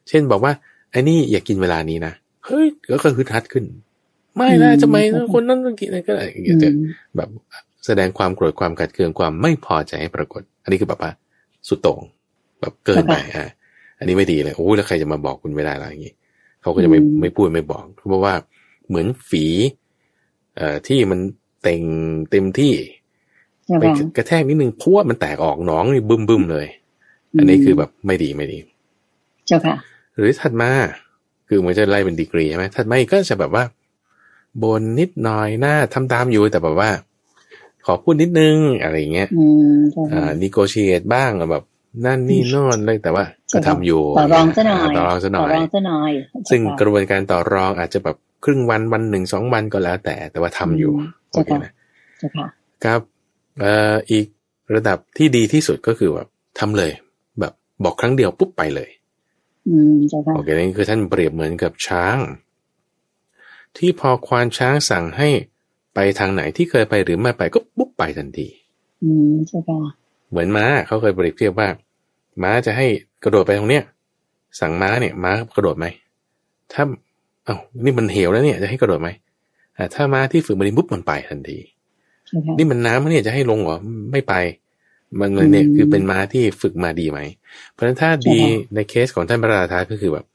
[0.10, 0.54] เช่นบอกว่า
[0.92, 2.14] ไอ้นี่อย่ากินเวลานี้นะ
[2.46, 3.66] เฮ้ยก็คือทัดขึ้น
[4.36, 4.98] ไม่นะทำไม
[5.34, 6.70] คนนั้นต้องกินอะไรก็ได้อย่างเงี้ยจะ
[7.16, 7.30] แบบ
[7.86, 11.12] แสดงความโกรธความกัดเคืองความไม่พอใจให้ปรากฏ อันนี้คือแบบว่า
[11.68, 12.02] สุดโต่ง
[12.62, 13.50] แบบเกินไปอะ
[14.00, 16.14] อันนี้ไม่ดีเลยโอ้แล้วใครจะมาบอกคุณไม่ได้อะไรอย่างงี้
[16.62, 18.34] เขาก็จะไม่ไม่พูดไม่บอกเพราะว่า
[18.88, 19.46] เหมือนฝี
[20.56, 21.20] เอ่อที่มัน
[21.64, 21.82] เต็ง
[22.32, 22.74] เต็มที่
[23.80, 23.84] ไป
[24.18, 26.68] กระแทกนิดนึงพัวมันแตกออกหนองนี่บึ้มบึ้มเลย
[27.38, 28.58] อันนี้คือแบบไม่ดีไม่ดี
[29.48, 29.76] เจ้าค่ะ
[30.18, 30.70] หรือถัดมา
[31.48, 33.64] คือมันจะไล่เป็นดีกรีใช่ไหมถัดมาก็จะแบบว่า
[34.64, 36.90] บนนิดหน่อยหน้าทำตามอยู่แต่แบบว่า
[37.86, 39.30] ขอพูดนิดนึงอะไรเงี้ย
[40.14, 41.64] อ่านิโกเชียตบ้างแบบ
[42.06, 46.12] นั่นนี่นอนเลยแต่ว่าก็ทำอยู่ต่อรองซะหน่อยต่อรองซะหน่อยต่อรองซะหน่อย
[46.50, 50.94] ซึ่งกระบวนการต่อรองอาจจะแบบครึ่งวันวันหนึ่งสองวันก็แล้วแต่ แต่ว่าทำอยู่
[51.32, 51.72] โอเคนะ
[52.84, 53.00] ครับ
[53.60, 54.26] เอ่ออีก
[54.76, 56.28] ระดับที่ดีที่สุดก็คือแบบ
[56.60, 56.92] ทำเลย
[57.40, 58.90] แบบบอกครั้งเดียวปุ๊บไปเลย
[60.36, 62.18] โอเคนี่คือท่านเปรียบเหมือนกับช้าง
[63.78, 65.30] ที่พอควานช้างสั่งให้
[65.96, 68.48] ไปทางไหนที่เคยไปหรือไม่ไปก็ปุ๊บไปทันที
[69.04, 69.80] อืมใช่ค่ะ
[70.30, 71.68] เหมือนม้าเขาเคยเปรียบเทียบว่า
[72.44, 72.88] ม้าจะให้
[73.24, 73.84] กระโดดไปตรงเนี้ย
[74.60, 75.86] สั่งม้าเนี่ยม้ากระโดดไหม
[76.74, 76.84] ถ้า
[77.46, 79.10] เอ้านี่มันเหวแล้วเนี่ยจะให้กระโดดไหม
[79.78, 81.58] อ่าถ้าม้าที่ฝึกมันปุ๊บมันไปทันที
[82.58, 83.78] นี่มันน้ำเนี่ยจะให้ลงเหรอ
[84.12, 84.34] ไม่ไป
[85.20, 87.20] มันเนี่ยคือเป็นม้าที่ฝึกมาดีไหม
[87.72, 88.38] เพราะฉะนั้นถ้าดี
[88.76, 90.26] ในเคสของท่านพระราชาก็คือแบบ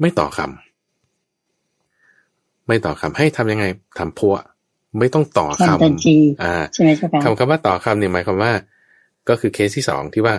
[0.00, 3.64] ไม่ต่อคำไม่ต่อคำให้ทำยังไง
[3.98, 4.34] ทำพัว
[4.98, 6.90] ไม่ต้องต่อคำอ่าใช่ไหม
[7.24, 8.52] คำคำว่าต่อคำเนี่ยหมายความว่า
[9.28, 10.34] ก็คือเคสที่สองที่ว่า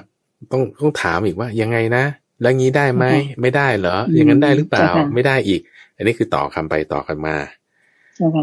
[0.51, 2.03] ต้องต้องถามอีกว่ายังไงนะ
[2.41, 3.05] แล้วงี้ได้ไหม
[3.41, 5.61] ไม่ได้เหรอ อย่างนั้นได้หรือเปล่าไม่ได้อีก
[5.95, 7.35] อันนี้คือต่อคำไปต่อกันมา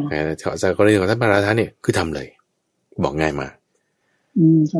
[0.08, 0.18] แต่
[0.62, 2.26] จากกรณีของท่านพระราชาเนี่ยคือทำเลย
[3.04, 3.48] บอกง่ายมา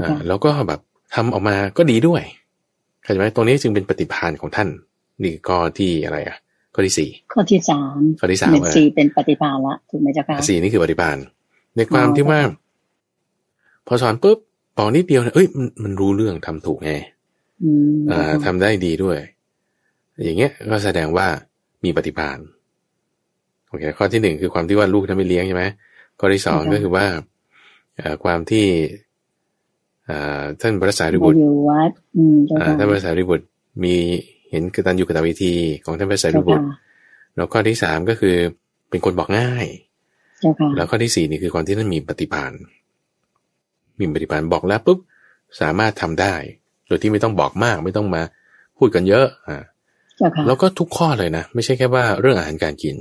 [0.02, 0.80] อ่าแล้วก็แบบ
[1.14, 2.22] ทำออกมาก็ดีด้วย
[3.02, 4.68] เข้าใจไหมตรงนี้จึงเป็นปฏิภาณของท่าน
[5.24, 6.36] นี่ก็ที่อะไรอะ
[6.74, 11.16] ข้อที่สี่ข้อที่สามข้อที่สามสี่เป็นปฏิภาณละถูกไหมเจ้าค่ะสี่นี่คือปฏิภาณ
[11.76, 12.40] ในความที่ว่า
[13.87, 14.38] พอสอนปุ๊บ
[14.76, 16.92] บอกนิดเดียวเอ้ยมันมันรู้เรื่องทำถูกไง
[18.11, 19.18] อ่าทำได้ดีด้วย
[20.24, 21.26] อย่างเงี้ยก็แสดงว่า
[21.85, 22.38] มีปฏิภาณ
[23.68, 25.64] โอเคข้อที่หนึ่งคือความที่ว่าลูกทำไม่เลี้ยงใช่ไหม
[26.20, 27.06] ข้อที่สองก็คือว่า
[28.24, 28.66] ความที่
[30.61, 31.37] ท่านพระสารีบุตร
[32.78, 33.46] ท่านพระสารีบุตร
[33.85, 33.96] มี
[34.50, 36.66] เห็นกตัญญูกตวิธีของท่านพระสารีบุตร
[37.34, 38.34] แล้วข้อที่สามก็คือ
[38.90, 39.66] เป็นคนบอกง่าย
[40.76, 42.52] แล้วข้อที่สี่นี่คือความที่ท่านมีปฏิภาณ
[43.98, 44.98] มีปฏิภาณบอกแล้วปุ๊บ
[45.60, 46.34] สามารถทำได้
[46.86, 48.22] โดยที่ไม่ต้องบอกมากไม่ต้องมา
[48.78, 49.62] พูดกันเยอะอ่า
[50.46, 52.96] แล้วก็ทุกข้อเลยนะ ไม่ใช่แค่ว่าเรื่องอาหารการกิน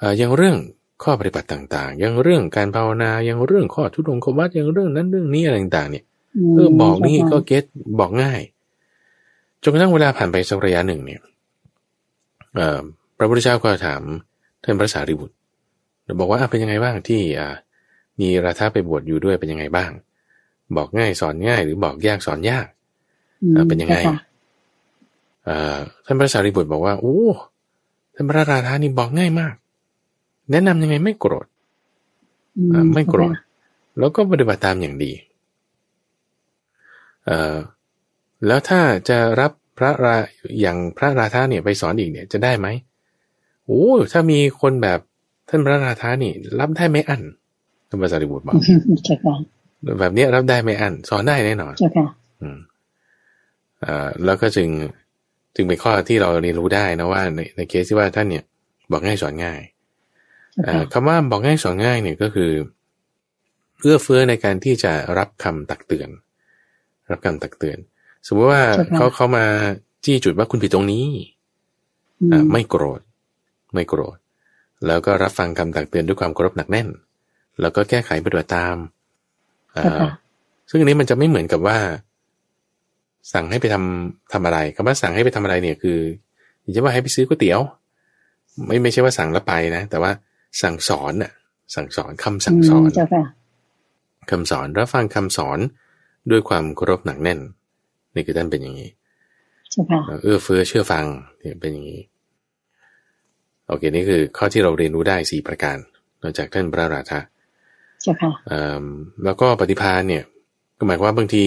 [0.00, 0.56] อ่ายังเรื่อง
[1.02, 6.04] ข้อปฏิบัติต่าง ๆ ยังเรื่องการภาวนายังเรื่องข้อทุดงควัดยังเรื่องนั้นเรื่องนี้อะไรต่างๆเนี่ย
[6.54, 7.64] เออบอกนี่ก็เก็ต
[8.00, 8.40] บอกง่าย
[9.62, 11.20] จนกระทั่งเวลาผ่านไปสักระยะหนึ่งเนี่ย
[12.56, 12.80] เอ่อ
[13.18, 14.02] พระพุทธเจ้าก็ถาม
[14.62, 15.34] ท่านพระสารีบุตร
[16.20, 17.54] บอกว่าเป็นยังไงบ้างที่อ่า
[18.20, 19.90] มีราธาไปบวชอยู่ด้วยเป็นยังไงบ้าง
[20.76, 22.66] บอกง่ายสอนง่าย หรือบอกยากสอนยาก
[23.68, 23.96] เป็นยังไง
[26.04, 27.18] ท่านพระสารีบุตรบอกว่าโอ้
[28.14, 29.54] ท่านพระราธานี่บอกง่ายมาก
[30.50, 31.46] แนะนำยังไงไม่โกรธ
[32.94, 33.34] ไม่โกรธ
[33.98, 35.12] แล้วก็ปฏิบัติตามอย่างดี
[37.26, 37.56] เอ่อ
[38.46, 40.16] แล้วถ้าจะรับพระรา
[40.60, 42.68] อย่างพระราธาเนี่ยไปสอนอีกเนี่ยจะได้ไหม
[43.66, 44.98] โอ้ถ้ามีคนแบบ
[45.48, 47.22] ท่านพระราธานี่ รับได้ไม่อั้น
[47.88, 48.54] ท่านพระสารีบุตรบอก
[50.00, 51.74] แบบนี้รับได้ไม่อั้นสอนได้แน่นอน
[52.42, 52.58] อืม
[53.84, 54.68] อ่าแล้วก็จึง
[55.56, 58.44] จึงเป็นข้อที่เราเรียนรู้ได้นะว่าในในเคสที่ว่าท่านเนี่ย
[58.90, 59.60] บอกง่ายสอนง่าย
[60.92, 62.50] คำว่าบอกง่ายสอนง่ายเนี่ยก็คือ
[63.80, 66.08] เอื้อเฟื้อในการที่จะรับคำตักเตือน
[67.10, 67.78] รับคำตักเตือน
[68.26, 68.62] สมมติว่า
[68.96, 69.44] เขาเขามา
[70.04, 71.06] จี้จุดว่าคุณผิดตรงนี้
[72.32, 73.00] อ่าไม่โกรธ
[73.74, 74.16] ไม่โกรธ
[74.86, 76.88] แล้วก็รับฟังคำตักเตือนด้วยความเคารพหนักแน่น
[77.60, 78.76] แล้วก็แก้ไขปฏิบัติตาม
[79.76, 80.06] อ่า
[80.70, 81.78] ซึ่งอันนี้มันจะไม่เหมือนกับว่า
[83.32, 85.98] สั่งให้ไปทำทำอะไรคำว่าสั่งให้ไปทำอะไรเนี่ยคือ
[86.74, 87.60] จะว่าให้ไปซื้อก๋วยเตี๋ยว
[88.66, 90.10] ไม่ไม่ใช่ว่าสั่งแล้วไปนะ แต่ว่า
[90.62, 91.32] สั่งสอนน่ะ
[91.74, 92.88] สั่งสอนคำสั่งสอน
[94.30, 95.58] คำสอนรับฟังคำสอน
[96.30, 97.40] ด้วยความเคารพหนักแน่น
[98.14, 98.90] นี่คือท่านเป็นอย่างนี้
[100.22, 101.04] เอื้อเฟื้อเชื่อฟัง
[101.38, 102.02] เนี่ยเป็นอย่างนี้
[103.68, 105.76] โอเคนี่คือข้อที่เราเรียนรู้ได้สี่ประการ
[106.22, 107.20] นอกจากท่านพระราชา
[108.02, 108.32] ใช่ค่ะ
[109.24, 110.24] แล้วก็ปฏิภาณเนี่ย
[110.78, 111.46] ก็หมายว่าบางที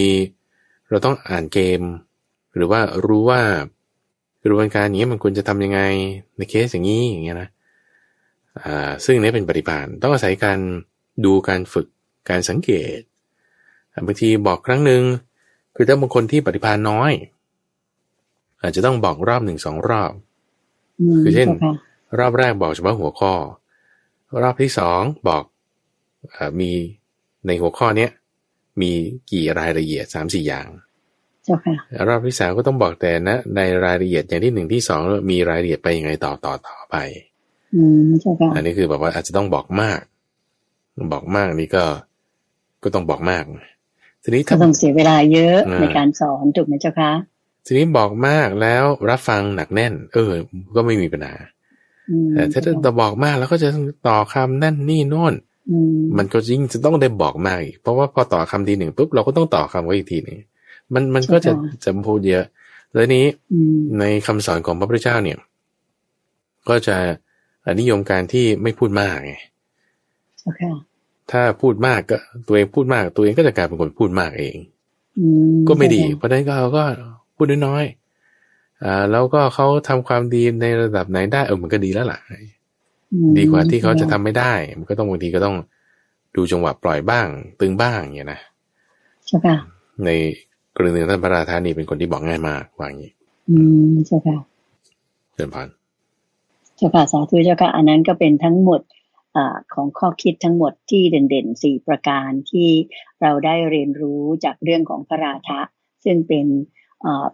[0.89, 1.82] เราต้องอ่านเกม
[2.56, 3.41] หรือว่ารู้ว่า
[4.41, 5.82] กระบวนการนี้มันควรจะทำยังไง
[6.38, 7.49] ในเคสอย่างนี้อย่างเงี้ยนะ
[8.63, 10.60] อ่าซึ่งนี้เป็นปฏิภาณต้องอาศัยการ
[11.25, 11.88] ดูการฝึก
[12.30, 12.99] การสังเกต
[14.06, 15.04] บางทีบอกครั้งหนึ่ง
[15.75, 17.11] คือถ้าบางคนที่ปฏิภาณน้อย
[18.61, 20.11] อาจจะต้องบอกรอบหนึ่งสองรอบ
[21.23, 21.49] คือเช่น
[22.19, 23.33] รอบแรกบอกเฉพาะหัวข้อ
[24.41, 25.43] รอบที่สองบอก
[26.35, 26.71] อมี
[27.45, 28.11] ในหัวข้อเนี้ย
[28.81, 28.91] มี
[29.31, 30.67] กี่รายละเอียดสามสี่อย่าง
[32.07, 36.95] รอบที่สามก็ต้องบอกแต่นะ ในรายละเอียดอย่างที่หนึ่งที่สองมีรายละเอียดไปยังไงต่อต่อต่อไป
[37.75, 40.01] อืมใช่ค่ะอันนี้คือแบบว่าอาจจะต้องบอกมาก
[41.13, 41.85] บอกมากนี่ก็
[42.83, 43.43] ก็ต้องบอกมาก
[44.25, 47.11] ทีนี้ก็ต้องเสียเวลาเยอะในการสอนถูกไหมเจ้าคะ
[47.65, 50.31] ทีนี้บอกมากแล้วรับฟังหนักแน่น เออ
[50.75, 51.35] ก็ไม่มีปัญหา
[52.33, 53.69] แต่ถ้าจะบอกมากแล้วก็จะ
[54.07, 55.33] ต่อคำนั่นนี่โน่น
[56.17, 60.38] มันก็ยิ่งจะต้องได้บอกมากอีกเพราะว่าพอต่อคำทีหนึ่งปุ๊บเราก็ต้องต่อคำไว้อีกทีหนึ่ง
[60.93, 61.51] มันมันก็จะ
[61.83, 62.45] จะพูดเยอะ
[62.93, 63.25] แล้วนี้
[63.99, 65.38] ในคำสอนของพระพุทธเจ้าเนี่ย
[66.69, 66.95] ก็จะ
[67.79, 69.35] นิยมการที่ไม่พูดมากไง
[71.31, 74.57] ถ้าพูดมากก็ตัวเองพูดมาก ตัวเองก็จะกลายเป็นคนพูดมากเอง
[75.67, 76.83] ก็ไม่ดี เพราะฉะนั้นก็เราก็
[77.35, 82.19] พูดน้อยๆอ่าแล้วก็เขาทำความดีในระดับไหนได้เออมันก็ดีแล้วล่ะ
[83.38, 85.55] ดีกว่าที่เขาจะทำไม่ได้ มันก็ต้องบางทีก็ต้อง
[86.35, 87.27] ดูจังหวะปล่อยบ้าง
[87.59, 88.39] ตึงบ้างอย่างนี้นะ
[89.27, 89.55] ใช่ค่ะ
[90.05, 90.09] ใน
[90.75, 93.11] กรณีท่านพระราธานีเป็นคนที่บอกง่ายมากว่าอย่างนี้
[93.49, 93.57] อื
[93.91, 94.38] มใช่ค่ะ
[95.33, 95.67] เชิญพาน
[96.77, 98.81] เจ้าค่ะสาธุเจ้าค่ะอันนั้นก็เป็นทั้งหมด
[99.38, 99.39] อ
[99.74, 102.69] ของข้อคิดทั้งหมดที่เด่นๆสี่ประการที่
[103.21, 105.60] เราได้เรียนรู้จากเรื่องของพระราธะ
[106.06, 106.48] ซึ่งเป็น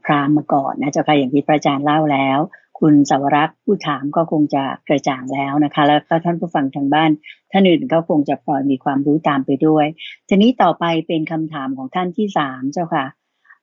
[0.04, 2.40] พรามมาก่อนนะเจ้าค่ะอย่างที่พระอาจารย์เล่าแล้ว
[2.80, 7.12] คุณสวรักษ์ผู้ถามก็คงจะกระจ่างแล้วนะคะ แล้วก็ท่านผู้ฟังทางบ้าน
[7.52, 9.86] ท่านอื่นก็คงจะพลอยมีความรู้ตามไปด้วย
[10.30, 13.06] ทีนี้ต่อไปเป็นคำถามของท่านที่สามเจ้าค่ะ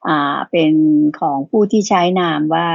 [0.08, 0.72] อ่าเป็น
[1.20, 2.68] ของผู้ที่ใช้นามว่า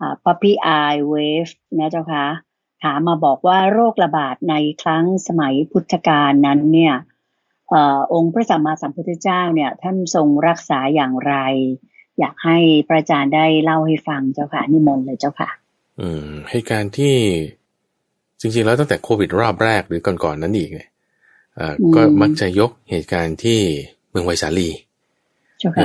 [0.00, 2.24] อ่า Puppy Eye Wave นะเจ้าค่ะ
[2.84, 6.94] ถามมาบอกว่าโรคระบาดในครั้งสมัยพุทธกาลนั้นเนี่ย
[7.72, 7.74] อ
[8.14, 11.34] องค์พระสัมมาสัมพุทธเจ้าเนี่ยท่านทรงรักษาอย่างไร
[12.18, 12.58] อยากให้
[12.88, 15.50] พระอาจารย์ได้เล่าให้ฟังเจ้าค่ะนิมนต์เลยเจ้าค่ะ
[16.00, 17.16] อืมเหตุการณ์ที่
[18.40, 20.90] จริงๆแล้วตั้งแต่โควิดรอบแรกหรือก่อนๆนั้นอีกเนี่ย
[21.94, 23.60] ก็มักจะยกเหตุการณ์ที่
[24.10, 24.68] เมืองไวสาลี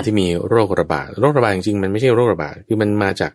[0.06, 3.32] ที่มีโรคระบาดโรคระบาดจริงๆมันไม่ใช่โรคระบาดคือมันมาจาก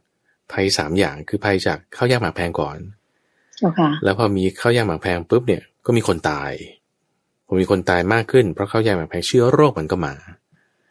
[0.53, 2.77] ภัยสามอย่างคือภัยจากข้าวยากหมากแพงก่อน
[4.05, 6.53] แล้วพอมีข้าวยากหมากแพงปุ๊บเนี่ยก็มีคนตาย
[7.47, 10.15] พอมีคนตายมากขึ้นเพราะข้าวยากหมากแพงเชื้อโรคมันก็มา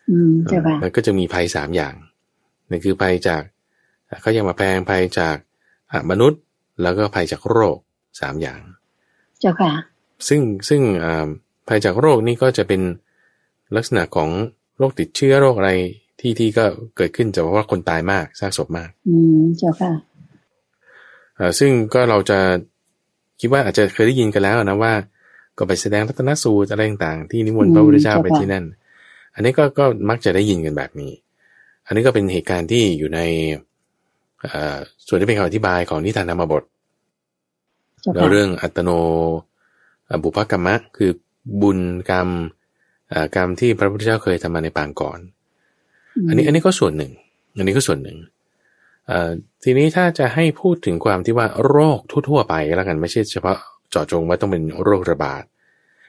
[0.09, 1.93] อืมใช่ปะแล้วก็จะมีภัยสามอย่าง
[2.69, 3.41] นี่คือภัยจาก
[4.23, 5.37] ข้าวยากหมากแพงภัยจาก
[6.11, 6.41] มนุษย์
[6.81, 7.77] แล้วก็ภัยจากโรค
[8.19, 8.59] สามอย่าง
[9.39, 9.71] เจ้าค่ะ
[10.27, 10.81] ซึ่งซึ่ง
[11.67, 12.81] ภัยจากโรคนี่ก็จะเป็น
[13.75, 14.29] ลักษณะของ
[14.77, 15.71] โรคติดเชื้อโรคอะไร
[16.19, 16.65] ที่ที่ก็
[16.97, 20.14] เกิดขึ้นจากว่าคนตายมากซากศพมาก อืมเจ้าค่ะอ่า
[21.59, 22.39] ซึ่งก็เราจะ
[23.39, 24.93] คิดว่าอาจจะเคยได้ยินกันแล้วนะว่า
[25.57, 28.65] ก็ไปแสดงพัฒนสูตรอะไรต่างๆ ที่นิมนต์พระพุทธเจ้าไปที่นั่น
[29.35, 31.11] อันนี้ก็ก็มักจะได้ยินกันแบบนี้
[31.85, 33.19] อันนี้ก็เป็นเหตุการณ์ที่อยู่ใน
[35.07, 36.63] ส่วนที่เป็นคำอธิบายของนิทานธรรมบท
[38.15, 38.89] แล้วเรื่องอัตโน
[40.23, 41.11] บุพกรรมะคือ
[41.61, 42.29] บุญกรรม
[43.35, 45.19] กรรมที่พระพุทธเจ้าเคยทำมาในปางก่อน
[46.27, 47.11] อันนี้อันนี้ก็ส่วนหนึ่ง
[47.57, 48.34] อันนี้ก็ส่วนหนึ่งเอ่อ
[49.63, 53.57] ทีนี้ถ้าจะให้พูดถึงความที่ว่าโรคทั่วๆไปแล้วกันไม่ใช่เฉพาะ
[53.91, 55.43] เจาะจงว่าต้องเป็นโรคระบาด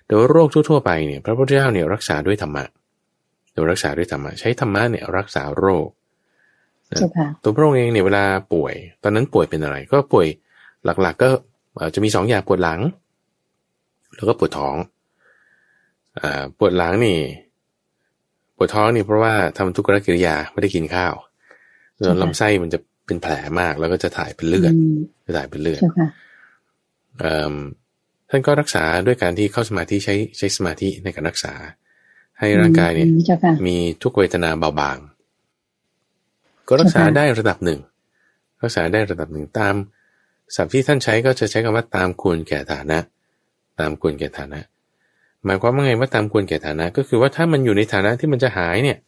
[0.07, 2.65] แต่ว่าโรคทั่วๆไปเนี่ยพระพุทธเจ้าเนี่ยรักษาด้วยธรรมะ
[3.53, 5.89] โดยรักษาด้วยธรรมะใช้ธรรมะเนี่ยรักษาโรค
[7.43, 10.27] ตัวพระองค์เองเนี่ยเวลาป่วย ตอนนั้นป่วยเป็นอะไร ก็ป่วย
[10.85, 11.31] หลักๆ ก็
[11.95, 12.81] จะมีสองอย่างปวดหลัง
[14.17, 14.77] แล้วก็ปวดท้อง
[16.21, 16.23] อ
[16.59, 17.19] ปวดหลังนี่
[18.57, 21.15] ปวดท้องนี่เพราะว่าทำทุกรกิริยาไม่ได้กินข้าว
[22.01, 24.73] แล้วลำไส้มันจะเป็นแผลมาก แล้วก็จะถ่ายเป็นเลือด
[25.25, 25.81] จะถ่ายเป็นเลือด
[28.31, 31.55] ท่านก็รักษาด้วยการที่เข้าสมาธิใช้ใช้สมาธิในการรักษา
[32.39, 33.09] ให้ร่างกายเนี่ย
[33.67, 34.99] มีทุกเวทนาเบาบาง
[36.69, 37.81] ก็รักษาได้ระดับหนึ่ง
[38.63, 39.75] รักษาได้ระดับหนึ่งตาม
[40.57, 42.99] ศัพท์ที่ท่านใช้ก็จะใช้คำว่าตามควรแก่ฐานะ
[43.81, 44.61] ตามควรแก่ฐานะ
[45.45, 48.99] หมายความว่าไงว่าตามควรแก่ฐานะ ก็คือว่าถ้ามันอยู่ในฐานะที่มันจะหายเนี่ย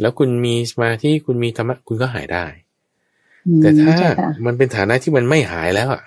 [0.00, 2.44] แล้วคุณมีสมาธิคุณมีธรรมะคุณก็หายได้
[3.62, 3.96] แต่ถ้า
[4.46, 6.04] มันเป็นฐานะที่มันไม่หายแล้วอะ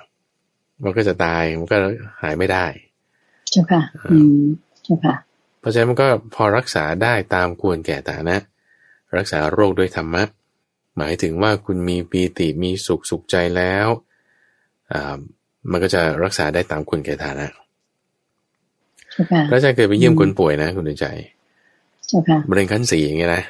[0.84, 1.78] มันก็จะตายมันก็
[2.22, 2.65] หายไม่ได้
[3.52, 4.43] เจ้าค่ะ อืม
[4.84, 5.15] เจ้าค่ะ
[5.60, 8.36] เพราะฉะนั้นมันก็พอรักษาได้ตามควรแก่ฐานะ
[9.17, 10.24] รักษาโรคด้วยธรรมะ
[10.98, 13.88] หมายถึงว่าคุณมีปีติมีสุขสุขใจแล้ว
[15.72, 17.48] มันก็จะรักษาได้ตามคุณแก่ฐานะ
[19.50, 21.08] พระอาจารย์เคยไปเยี่ยมคนป่วยนะ คุณใจ
[22.50, 23.43] มะเร็งขั้นสี่อย่างเงี้ยนะ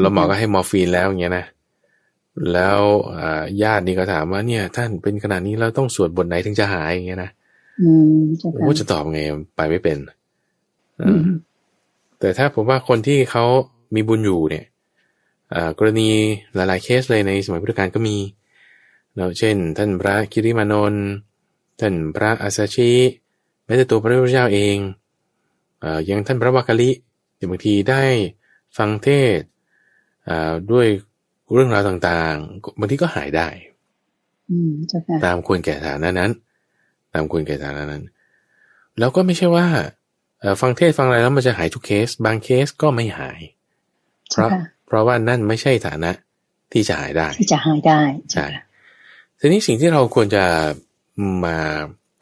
[0.00, 1.46] แล้วหมอก็ให้มอร์ฟีนแล้วอย่างเงี้ยนะ
[2.52, 2.78] แล้ว
[3.62, 7.30] ญาตินี่ก็ถามว่าเนี่ย ท่านเป็นขนาดนี้เราต้องสวดบทไหนถึงจะหายอย่างเงี้ยนะ
[8.66, 9.20] ว่าจะตอบไง
[9.56, 9.98] ไปไม่เป็น
[12.18, 13.44] แต่ถ้าผมว่าคนที่เขา
[13.94, 14.64] มีบุญอยู่เนี่ย
[15.78, 16.08] กรณี
[16.54, 18.16] หลาย ๆ เคสเลยในสมัยพุทธกาลก็มี
[19.16, 21.04] เราเช่น ท่านพระคิริมานนท์
[21.80, 22.92] ท่านพระอาสชิ
[23.64, 24.76] แม้แต่ตัวพระพุทธเจ้าเอง
[25.84, 26.90] อยังท่านพระวักกะลิ
[27.50, 28.02] บางทีได้
[28.78, 29.08] ฟังเท
[29.38, 29.40] ศ
[30.72, 30.86] ด้วย
[31.52, 33.48] เรื่องราวต่างๆบางทีก็หายได้
[35.24, 36.30] ตามควรแก่ฐานะนั้น
[37.12, 38.02] ตามควรแก่ฐานะนั้น
[38.98, 39.66] แล้วก็ไม่ใช่ว่า
[40.60, 43.40] ฟังเทศฟังอะไรแล้วมันจะหายทุกเคส บางเคสก็ไม่หาย
[44.30, 44.50] เพราะ
[44.86, 46.10] เพราะว่านั่นไม่ใช่ฐานะ
[46.72, 48.00] ที่จะหายได้ ที่จะหายได้
[48.32, 48.46] ใช่
[49.40, 50.44] ทีนี้สิ่งที่เราควรจะ
[51.44, 51.56] มา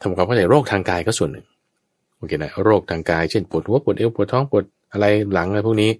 [0.01, 1.47] ทำความเข้าใจโรคทางกายก็ส่วนหนึ่ง
[2.17, 5.91] โอเคนะโรคทางกายเช่นปวดหัวปวดเอวปวดท้องปวดอะไรหลังอะไรพวกนี้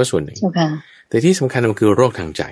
[0.00, 0.36] ก็ส่วนหนึ่ง
[1.08, 2.42] แต่ที่สำคัญมันคือโรคทางใจ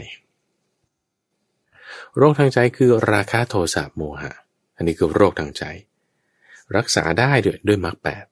[2.18, 4.32] โรคทางใจคือราคะโทสะโมหะ
[4.76, 5.64] อันนี้คือโรคทางใจ
[6.76, 8.24] รักษาได้ด้วยด้วยมรรคแปด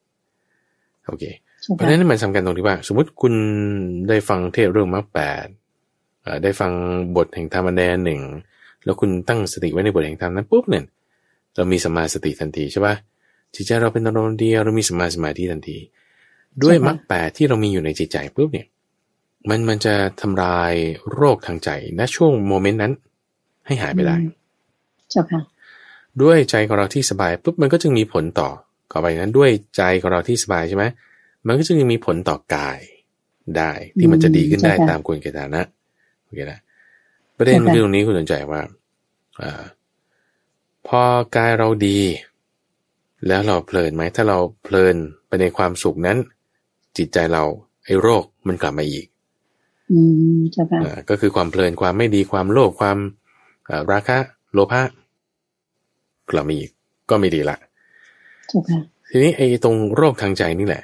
[1.06, 1.24] โอเค
[1.74, 3.34] เพราะฉะนั้นมันสำคัญตรงที่ว่า สมมติคุณ
[4.08, 5.46] ได้ฟังเทศเรื่องมรรคแปด
[6.42, 6.72] ได้ฟัง
[7.16, 8.20] บทแห่งธรรมแดนหนึ่ง
[8.84, 10.84] แล้วคุณตั้งสติไว้ในบทแห่งธรรมนั้นปุ๊บเนี่ย
[11.54, 12.94] เรามีสมาสติทันทีใช่ปะ
[13.54, 15.78] จิตใจเราเป็นอารมณ์เดียวเรามีสมาสมาธิทันที
[16.62, 18.66] ด้วยมรรคแปดที่เรามีอยู่ในจิตใจปุ๊บเนี่ย
[19.48, 20.72] มันมันจะทำลาย
[21.12, 22.92] โรคทางใจณช่วงโมเมนต์นั้น
[23.66, 24.16] ให้หายไปได้
[25.10, 25.40] เจ้าค่ะ
[26.22, 28.50] ด้วยใจของเราที่สบายปุ๊บมันก็จึงมีผลต่อ
[28.92, 30.84] ก่อไปนั้นด้วยใจของเราที่สบายใช่ไหม
[31.46, 32.78] มันก็จึงมีผลต่อกาย
[33.56, 35.62] ได้ที่มันจะดีขึ้นได้ตามควรแก่ฐานะ
[36.22, 36.60] โอเคนะ
[37.36, 38.60] ประเด็นคือตรงนี้คุณสนใจว่า
[39.40, 39.42] อ
[40.86, 41.00] พอ
[41.36, 42.00] กายเราดี
[43.26, 46.18] แล้วเราเพลินไหมถ้าเราเพลินไปในความสุขนั้น
[46.96, 47.44] จิตใจเรา
[47.84, 49.06] ไอ้โรคมันกลับมาอีก
[49.90, 49.98] อื
[50.36, 52.98] มใช่ค่ะก็คือความเพลินความไม่ดีความโลภความ
[53.92, 54.18] ราคะ
[54.52, 54.82] โลภะ
[56.30, 56.70] กลับมาอีก
[57.10, 57.56] ก็ไม่ดีละ
[59.10, 60.82] ทีนี้ไอ้ตรงโรคทางใจนี่แหละ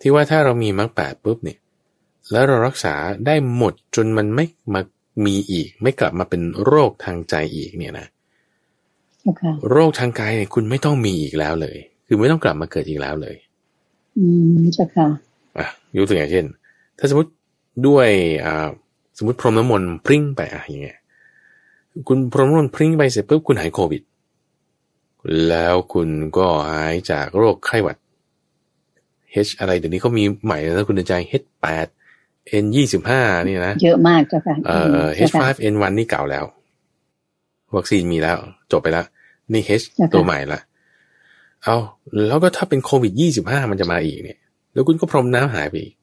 [0.00, 1.58] ที่ว่าถ้าเรามีมรรคแปดปุ๊บเนี่ย
[2.32, 2.94] แล้วเรารักษา
[3.26, 4.80] ได้หมดจนมันไม่มา
[5.26, 8.06] มีอีก ไม่กลับมาเป็นโรคทางใจอีกเนี่ยนะ
[9.70, 13.36] โรคทางกายเนี่ยคุณไม่ต้องมีอีกแล้วเลย คือไม่ต้องกลับมาเกิดอีกแล้วเลย
[14.16, 14.24] อื
[14.56, 15.06] มจ้ะค่ะ
[15.58, 16.44] อะยกตัวอย่างเช่น
[16.98, 17.30] ถ้าสมมติ
[17.86, 18.08] ด้วย
[18.46, 18.68] อ่า
[19.16, 20.98] สมมติพรหมน้ำมนต์พริ้งไปอะอย่างเงี้ย
[22.08, 24.02] คุณพรหมน้ำมนต์พริ้งไปเสร็จปุ๊บคุณหายโควิด
[25.48, 27.96] แล้วคุณก็หายจากโรคไข้หวัด
[29.46, 31.88] H อะไรเดี๋ยวนี้เขามีใหม่แล้วคุณใจ H8
[32.62, 36.44] N ยี่สิบห้านี่นะ เยอะมากจ้ะค่ะเอ่อ H5N1 นี่เก่าแล้ว
[37.76, 38.38] วัคซีนมีแล้ว
[38.72, 39.06] จบไปแล้ว
[39.52, 40.60] นี่ H ตัวใหม่ละ
[41.64, 41.76] เอา
[42.26, 44.38] แล้วก็ถ้าเป็นโควิดยี่สิบห้ามันจะมาอีกเนี่ย
[44.72, 45.94] แล้วคุณก็พรมน้ำหายไปอีก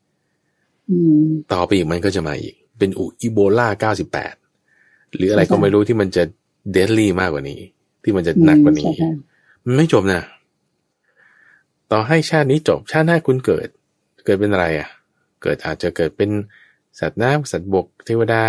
[1.53, 4.33] ต่อไปอีกมันก็จะมาอีก เป็นอูอีโบลาเก้าสิบแปด
[5.15, 6.23] หรืออะไรก็ไม่รู้ที่มันจะ
[6.71, 7.59] เดดลี่มากกว่านี้
[8.03, 8.91] ที่มันจะหนักกว่านี้
[9.65, 10.21] มันไม่จบนะ
[11.91, 13.67] ต่อให้ชาตินี้จบชาติหน้าคุณเกิด
[14.25, 14.89] เกิดเป็นอะไรอะ
[15.41, 16.29] เกิดอาจจะเกิดเป็น
[16.99, 18.43] สัตว์น้ำสัตว์บกเทวดา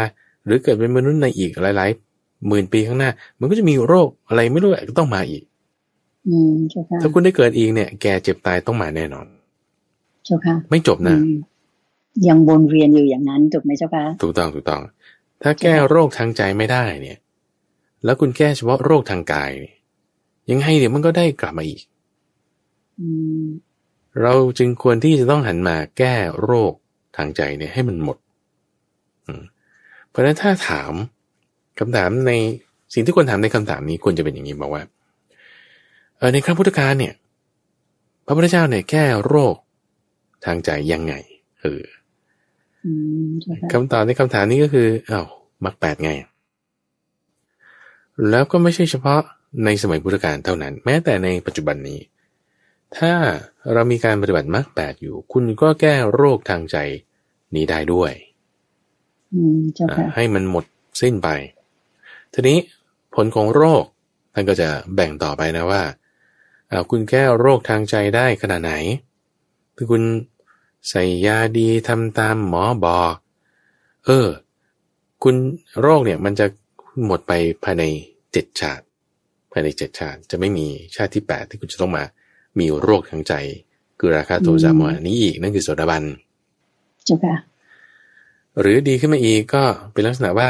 [0.44, 3.10] หรือเกิดเป็นมนุษย์ในอีกหลาย ๆ หมื่นปีข้างหน้า
[3.40, 5.42] มันก็จะมีโรคอะไรไม่รู้ก็ต้องมาอีก
[6.28, 6.52] อืม
[7.00, 9.26] ถ้าคุณได้เกิดอีกเนี่ย แกเจ็บตายต้องมาแน่นอน
[10.24, 11.16] เจ้าค่ะไม่จบนะ
[12.28, 14.82] ยังวนเวียนอยู่อย่างนั้นถูกไหมเจ้าคะถูกต้องถูกต้อง
[15.42, 17.18] ถ้าแก้โรคทางใจไม่ได้เนี่ย
[18.04, 19.50] แล้วคุณแก้เฉพาะโรคทางกาย
[20.50, 21.80] ยังไงเดี๋ยวมันก็ได้กลับมาอีก
[24.22, 26.72] เราจึงควรที่จะต้องหันมาแก้โรค
[27.16, 28.18] ทางใจเนี่ยให้มันหมด
[30.08, 30.92] เพราะฉะนั้นถ้าถาม
[31.78, 32.32] คำถามใน
[32.94, 34.82] สิ่งที่ควรถามในคำถามนี้ควรจะเป็นอย่างนี้บอกว่า
[36.18, 37.14] เออในครั้งพุทธกาลเนี่ย
[38.26, 39.56] พระพุทธเจ้าเนี่ยแก้โรค
[40.44, 41.14] ทางใจยังไง
[41.60, 41.82] เออ
[43.72, 45.26] คำตอบในคำถามนี้ก็คืออา้าว
[45.64, 46.12] มรรคแปดไง
[48.30, 49.20] แล้วก็ไม่ใช่เฉพาะ
[49.64, 52.00] ในสมัยพุทธกาลเท่านั้น แม้แต่ในปัจจุบันนี้
[52.98, 53.12] ถ้า
[53.72, 56.76] เรามีการปฏิบัติมรรคแปดอยู่ คุณก็แก้โรคทางใจ
[57.54, 58.12] นี้ได้ด้วย
[60.14, 60.64] ให้มันหมด
[61.00, 61.28] สิ้นไป
[62.32, 62.58] ทีนี้
[63.14, 63.84] ผลของโรค
[64.34, 65.82] ท่านก็จะแบ่งต่อไปนะว่า
[66.90, 68.72] คุณแก้โรคทางใจได้ขนาดไหน
[69.76, 70.02] ถ้าคุณ
[70.88, 73.14] ใส่ยาดีทำตามหมอบอก
[74.04, 74.28] เออ
[75.22, 75.36] คุณ
[75.80, 76.46] โรคเนี่ยมันจะ
[77.06, 77.32] หมดไป
[77.64, 77.84] ภายใน
[78.32, 78.84] เจ็ดชาติ
[79.52, 80.66] ภายในเจ็ดชาติ จะไม่มี
[80.96, 82.04] ชาติที่แปดที่คุณจะต้องมา
[82.58, 83.34] มีโรคทางใจ
[83.98, 86.04] คือราคาโทสะโมหนี้อีกนั่นคือโสดาบัน
[87.08, 87.36] จุค่ะ
[88.60, 89.62] หรือดีขึ้นมาอีกก็
[89.92, 90.48] เป็นลักษณะว่า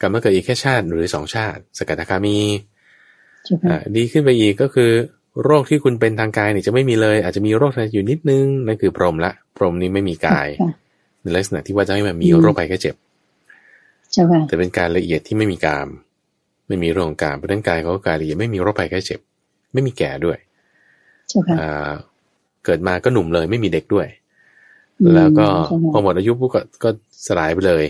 [0.00, 2.38] กลับมาเกิดอีกแค่ชาติหรือสองชาติ สกัดคามี
[3.96, 4.90] ดีขึ้นไปอีกก็คือ
[5.44, 10.48] โรคที่คุณเป็นทางกายเนี่ยจะไม่มีเลย อาจจะมีโรคทางอยู่นิดนึงนั่นคือพรหมละ พรหมนี้ไม่มีกาย
[11.22, 12.94] ในลักษณะที่ว่าจะให้มันมีโรคภัยแค่เจ็บ
[14.48, 15.88] แต่เป็นการละเอียดที่ไม่มีกาม
[16.68, 19.20] ไม่มีโรคกามเพราะนั้นกายเขาก็กายละเอียดไม่มีโรคภัยแค่เจ็บ
[19.72, 20.38] ไม่มีแก่ด้วย
[22.64, 24.06] เกิดมาก็หนุ่มเลย ไม่มีเด็กด้วย
[25.14, 25.46] แล้วก็
[25.92, 26.50] พอหมดอายุปุ๊บ
[26.84, 26.88] ก็
[27.26, 27.84] สลายไปเลย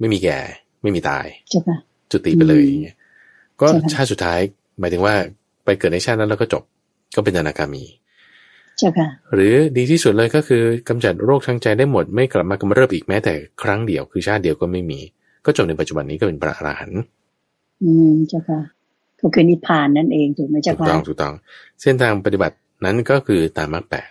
[0.00, 0.38] ไม่มีแก่
[0.82, 1.26] ไม่มีตาย
[2.10, 2.96] จุติไปเลยอย่างเงี้ย
[3.60, 4.40] ก็ชาติสุดท้าย
[4.80, 5.14] หมายถึงว่า
[5.64, 6.62] ไปเกิดในชาตินั้นแล้วก็จบ
[7.14, 7.84] ก็เป็นอนาคามี
[9.34, 15.00] หรือดีที่สุดเลยก็คือกำจัดโรคทางใจได้หมด ไม่กลับมากำเริบอีกแม้แต่ครั้งเดียวคือชาติเดียวก็ไม่มี
[15.44, 17.02] ก็จบในปัจจุบันนี้ก็เป็นพระอรหันต์
[17.82, 18.60] อืมเจ้าค่ะ
[19.20, 21.34] ก็คือนิพพานนั่นเองถูกไหมเจ้าค่ะถูกต้องถูกต้อง
[21.82, 24.10] เส้นทางปฏิบัตินั้นก็คือตามมรรคแปด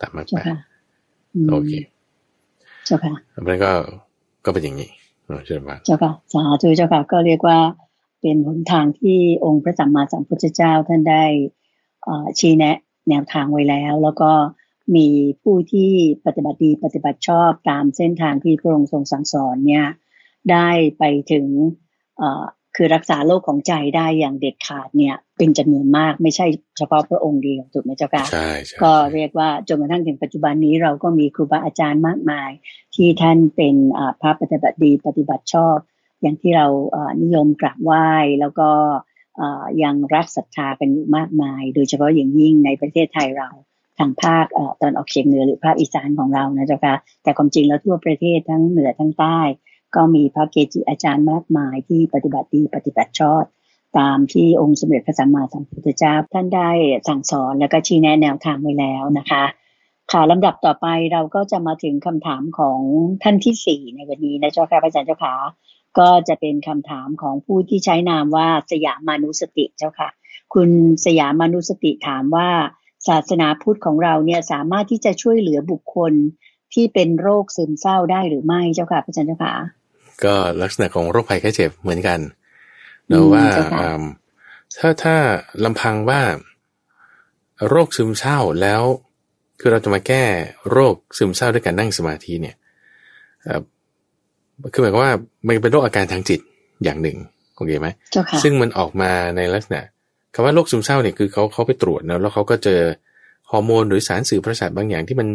[0.00, 0.46] ตามมรรคแปด
[1.50, 1.72] โอเค
[2.86, 3.14] เจ้าค่ะ
[3.46, 3.70] แล้วก็
[4.44, 4.90] ก็เป็นอย่างนี้
[5.46, 7.58] เช่ไหมเจ้าค่ะสาธุเจ้าค่ะก็เรียกว่า
[8.20, 11.24] เป็นหนทางที่องค์พระสัมมาสัมพุทธเจ้าท่านได้
[12.38, 12.76] ชี้แนะ
[13.08, 14.32] แนวทางไว้แล้ว แล้วก็
[14.96, 15.08] มี
[15.42, 15.90] ผู้ที่
[16.26, 19.86] ปฏิบัติดีปฏิบัติชอบตามเส้นทางที่พระองค์ทรงสั่งสอนเนี่ย
[20.50, 21.46] ได้ไปถึง
[22.76, 26.46] คือรักษาโรคของใจได้อย่างเด็ดขาดเนี่ย เป็นจำนวนมากไม่ใช่
[26.78, 28.50] เฉพาะพระองค์เดียวถูกไหมเจ้าค่ะใช่
[28.82, 32.50] ก็เรียกว่าจนกระทั่งถึงปัจจุบันนี้เราก็มีครูบาอาจารย์มากมาย
[32.94, 33.74] ที่ท่านเป็น
[34.20, 35.76] พระปฏิบัติดีปฏิบัติชอบ
[36.20, 36.66] อย่างที่เรา
[37.22, 38.08] นิยมกราบไหว้
[38.40, 38.70] แล้วก็
[39.82, 43.48] ยังรักศรัทธากันอยู่มากมาย โดยเฉพาะอย่างยิ่งในประเทศไทยเรา
[43.98, 44.46] ทางภาค
[44.80, 49.40] ตอนออกเฉียงเหนือหรือภาคอีสานของเรานะเจ้าค่ะแต่ความจริงแล้วทั่วประเทศทั้งเหนือทั้งใต้
[49.94, 53.42] ก็มีพระเกจิอาจารย์มากมายที่ปฏิบัติดีปฏิบัติชอบ
[53.98, 56.70] ตามที่องค์สมเด็จพระสัมมาสัมพุทธเจ้าท่านได้
[57.08, 59.44] สั่งสอนแล้วก็ชี้แนะแนวทางไว้แล้วนะคะ
[60.12, 62.80] ค่ะลำดับต่อไปเราก็จะมาถึงคำถามของ
[63.22, 65.34] ท่านที่สี่ในวันนี้นะเจ้าค่ะพระอาจารย์เจ้าค่ะ
[65.98, 70.08] ก็จะเป็นคำถามของผู้ที่ใช้นามว่าสยามานุสติเจ้าค่ะ
[70.54, 70.70] คุณ
[71.04, 72.48] สยามานุสติถามว่า
[73.08, 76.12] ศาสนาพุทธของเราเนี่ยสามารถที่จะช่วยเหลือบุคคล
[76.74, 79.54] ที่เป็นโรคซึมเศร้าได้หรือไม่เจ้าค่ะพระอาจารย์เจ้าค่ะ
[80.24, 82.20] ก็ลักษณะของโรคภัยแค่เจ็บเหมือนกัน
[83.08, 83.46] เนาะว่า
[84.78, 85.16] ถ้าถ้า
[85.64, 86.22] ลำพังว่า
[87.68, 88.82] โรคซึมเศร้าแล้ว
[89.60, 90.24] คือเราจะมาแก้
[90.70, 92.56] โรคซึมเศร้าด้วยการนั่งสมาธิเนี่ย
[94.72, 95.12] คือหมายความว่า
[95.46, 96.40] มันเป็นโรคอาการทางจิต
[96.84, 97.16] อย่างหนึ่ง
[97.56, 97.88] โอเคไหม
[98.42, 99.80] ซึ่งมันออกมาในลักษณะ
[100.34, 102.80] คำว่าโรคซึมเศร้าเนี่ยคือเขาเขาไปตรวจแล้วแล้วเขาก็เจอ
[103.50, 105.28] ฮอร์โมนหรือสารสื่อประสาทบางอย่างที่มัน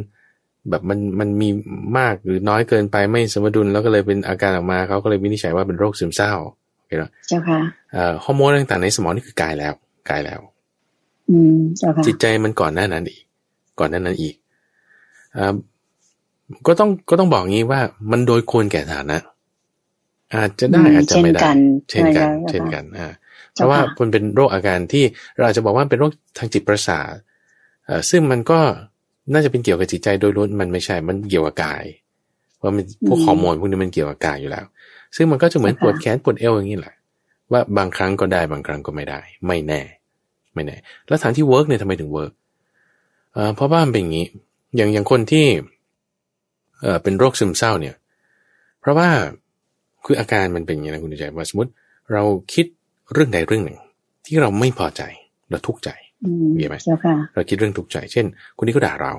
[0.70, 1.50] แบบมันมันมี
[1.98, 6.34] มากหรือน้อยเกินไปไม่สมดุลแล้วก็เลยเป็นอาการออกมาเขาก็เลยวินิจฉัยว่าเป็นโรคซึมเศร้า
[6.78, 7.60] โอเคเนาะเจ้าค่ะ
[8.24, 9.74] ฮอร์โมนต่างๆในสมองนี่คือกายแล้ว
[10.10, 10.40] กายแล้ว
[11.30, 13.24] อืมเจ้าค่ะจิตใจมันก่อนหน้านั้นอีก
[13.80, 14.36] ก่อนหน้านั้นอีก
[15.38, 15.54] อ่า
[16.68, 17.82] ก็ต้องก็ต้องบอกงี้ว่า
[18.12, 19.18] มันโดยควรแก่ฐานะ
[20.36, 21.42] อาจจะได้อาจจะไม่ได้
[21.90, 23.10] เช่นกัน เช่นกันอ่า
[23.54, 25.04] เพราะว่ามันเป็นโรคอาการที่
[25.40, 27.08] เราจะบอกว่าเป็นโรคทางจิตประสาท
[28.10, 28.60] ซึ่งมันก็
[29.34, 31.84] น่าจะเป็นเกี่ยวกับจิตใจโดยล้วนมันไม่ใช่ มันเกี่ยวกับกาย
[32.62, 34.66] ว่ามันพวกฮอร์โมนพวกนี้มันเกี่ยวกับกายอยู่แล้ว
[35.16, 36.96] ซึ่งมันก็จะเหมือนปวดแขนปวดเอวอย่างนี้แหละ
[37.52, 39.82] ว่าบางครั้งก็ได้บางครั้งก็ไม่ได้ ไม่แน่
[40.54, 40.76] ไม่แน่
[41.08, 42.34] แล้วฐานที่ work เนี่ยทำไมถึง work
[43.56, 44.28] เพราะว่ามันเป็นอย่างนี้
[44.76, 45.46] อย่างอย่างคนที่
[46.84, 47.96] เอ่อเป็นโรคซึมเศร้าเนี่ย
[48.80, 49.10] เพราะว่า
[50.06, 51.72] คืออาการมันเป็นอย่างนี้นะคุณใจว่าสมมติ
[52.14, 52.24] เรา
[52.54, 52.66] คิด
[53.14, 53.78] เรื่องใดเรื่องหนึ่ง
[54.26, 55.02] ที่เราไม่พอใจ
[55.50, 55.90] เราทุกข์ใจ
[56.58, 56.78] เห็นไหม
[57.34, 58.26] เราคิดเรื่องทุกข์ใจ เช่น
[58.58, 59.14] คนนี้เขาด่าเรา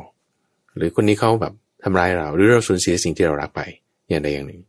[0.76, 1.52] หรือคนนี้เขาแบบ
[1.84, 3.60] ทำร้ายเรา หรือเราสูญเสียสิ่งที่เรารักไป
[4.08, 4.60] อย่างใดอย่างหนึ่ง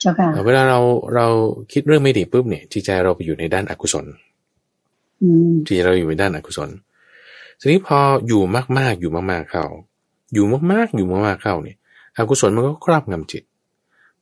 [0.00, 0.80] เจ้าค่ะเวลาเรา
[1.14, 1.26] เรา
[1.72, 4.06] คิดเรื่องไม่ดีปุ๊บเนี่ยจิตใจเราไปอยู่ในด้านอกุศล
[5.22, 6.70] อืมจิตใจเราอยู่ในด้านอกุศล
[7.60, 7.98] ทีนี้พอ
[8.28, 8.42] อยู่
[8.78, 9.64] มากๆอยู่มากๆเข้า
[10.34, 11.76] อยู่มากๆอยู่มากๆเข้าเนี่ย
[12.16, 13.42] อกุศลมันก็ครอบงำจิต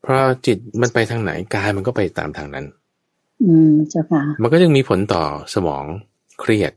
[0.03, 2.67] เพราะจิตมันไปทางไหนกายมันก็ไปตามทางนั้น
[3.45, 5.25] อืมเจ้าค่ะ มันก็จึงมีผลต่อ
[5.55, 5.85] สมอง
[6.41, 6.73] เครียด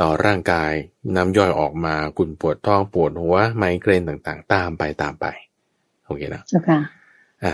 [0.00, 0.72] ต่อร่างกาย
[1.16, 5.26] น้ำย่อยออกมากุ่นปวดท้องปวดหัวไมเกรนต่างๆ ตามไปตามไป
[6.06, 6.78] โอเคนะเจ้าค่ะ
[7.44, 7.52] อะ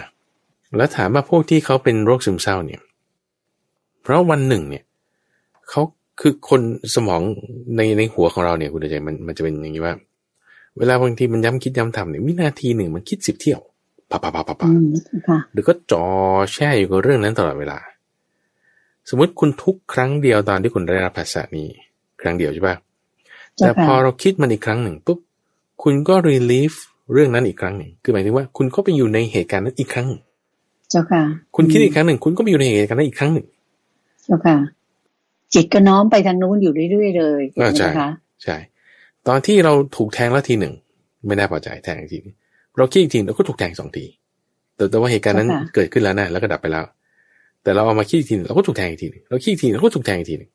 [0.77, 2.81] แล้วถามว่าพวกที่เขาเป็นโรคซึมเศร้าเนี่ย
[4.03, 4.85] เพราะวันหนึ่งเนี่ย
[5.71, 5.83] เขา
[6.21, 6.61] คือคน
[6.95, 7.21] สมอง
[7.77, 9.95] ในในหัวของเราเนี่ยคุณใจมันมันจะเป็นอย่างนี้ว่า
[10.81, 13.61] เวลาบางทีมันย้ำคิดย้ำทำเนี่ยวินาทีหนึ่งมันคิดสิบเที่ยว
[14.11, 16.07] ปะปะปะปะปะอืมเจ้าค่ะหรือก็จอ
[16.53, 17.79] แช่อยู่กับเรื่องนั้นตลอดเวลา
[19.09, 21.69] สมมติคุณทุกครั้งเดียวตอนที่คุณได้รับภาษานี้
[22.21, 22.77] ครั้งเดียวใช่ปะ
[23.57, 25.19] เจ้าแต่พค่ะอเราคิดมันอีกครั้งหนึ่งปุ๊บ
[25.83, 26.73] คุณก็ relief
[27.13, 30.21] เรื่องนั้นอีกครั้งหนึ่ง คือหมายถึงว่าคุณก็ไปอยู่ในเหตุการณ์นั้นอีกครั้งหนึ่ง
[30.91, 31.23] เจ้าค่ะ
[31.57, 33.47] คุณคิดอีกครั้งหนึ่ง คุณก็ไปอยู่ในเหตุการณ์นั้นอีกครั้งหนึ่ง
[34.25, 34.57] เจ้าค่ะ
[35.55, 38.11] จิตก็น้อมไปทางนู้นอยู่เรื่อยๆเลยอ่าใช่ไหมคะ
[38.43, 38.57] ใช่
[39.29, 40.73] ตอนที่เราถูกแทงแล้วทีหนึ่ง
[41.27, 42.35] ไม่น่าพอใจแทงอีกทีหนึ่ง
[42.77, 44.05] เราคิดอีกทีเราก็ถูกแทงสองที
[44.77, 46.85] แต่แต่ว่าเหตุการณ์นั้นเกิดขึ้นแล้วนะแล้วก็ดับไปแล้ว
[47.63, 50.51] แต่เราเอามาคิดอีกทีหนึ่งเราก็ถูกแทงอีกทีหนึ่งเราคิดอีกทีเราก็ถูกแทงอีกทีหนึ่ง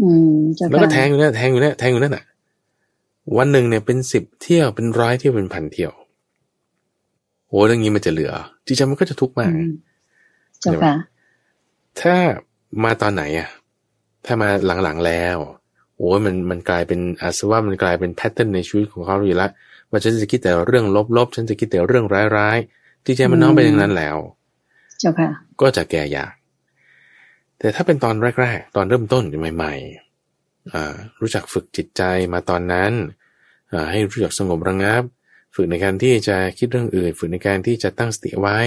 [0.00, 2.24] อืมเจ้าแล้วค่ะก็แทงอยู่นั่นแทงอยู่นั่นแทงอยู่นั่นอะ
[3.38, 5.92] วันหนึ่งเนี่ยเป็นสิบเที่ยวเป็นร้อยเที่ยวเป็นพันเที่ยว
[7.48, 8.32] โอ้เรื่องนี้มันจะเหลือ
[8.66, 9.70] จิตใจมันก็จะทุกข์มากอืม
[10.60, 10.94] เจ้าค่ะ
[12.00, 12.14] ถ้า
[12.84, 13.48] มาตอนไหนอะ
[14.24, 14.48] ถ้ามา
[14.82, 15.36] หลังๆแล้ว
[16.00, 19.50] โอ้ยมันมันกลายเป็นอาสวะมันกลายเป็นแพทเทิร์นในชีวิตของเขาอยู่แล้ว
[19.90, 20.86] ว่าฉันจะคิดแต่เรื่อง
[21.16, 22.04] ลบๆฉันจะคิดแต่เรื่อง
[22.36, 24.16] ร้ายๆจิตใจมันน้อมไปอย่างนั้นแล้ว
[25.00, 25.28] เจ้าค่ะ
[25.60, 26.32] ก็จะแก่ยาก
[27.58, 29.24] แต่ถ้าเป็นตอนแรก ๆ ตอนเริ่มต้น
[29.54, 32.92] ใหม่ๆอ่ารู้จักฝึกจิตใจมาตอนนั้น
[33.72, 35.02] อ่าให้รู้จักสงบระงับ
[35.54, 38.58] ฝึกในการที่จะคิดเรื่องอื่น ฝึกในการที่จะตั้งสติไว้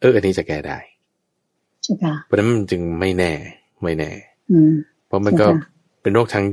[0.00, 0.78] เอออันนี้จะแก้ได้
[1.82, 3.32] เจ้าค่ะเพราะฉะนั้นมันจึงไม่แน่
[3.82, 4.10] ไม่แน่
[4.50, 4.72] อืม
[5.06, 6.44] เพราะมันก็ใช่ค่ะ เป็นโรคทาง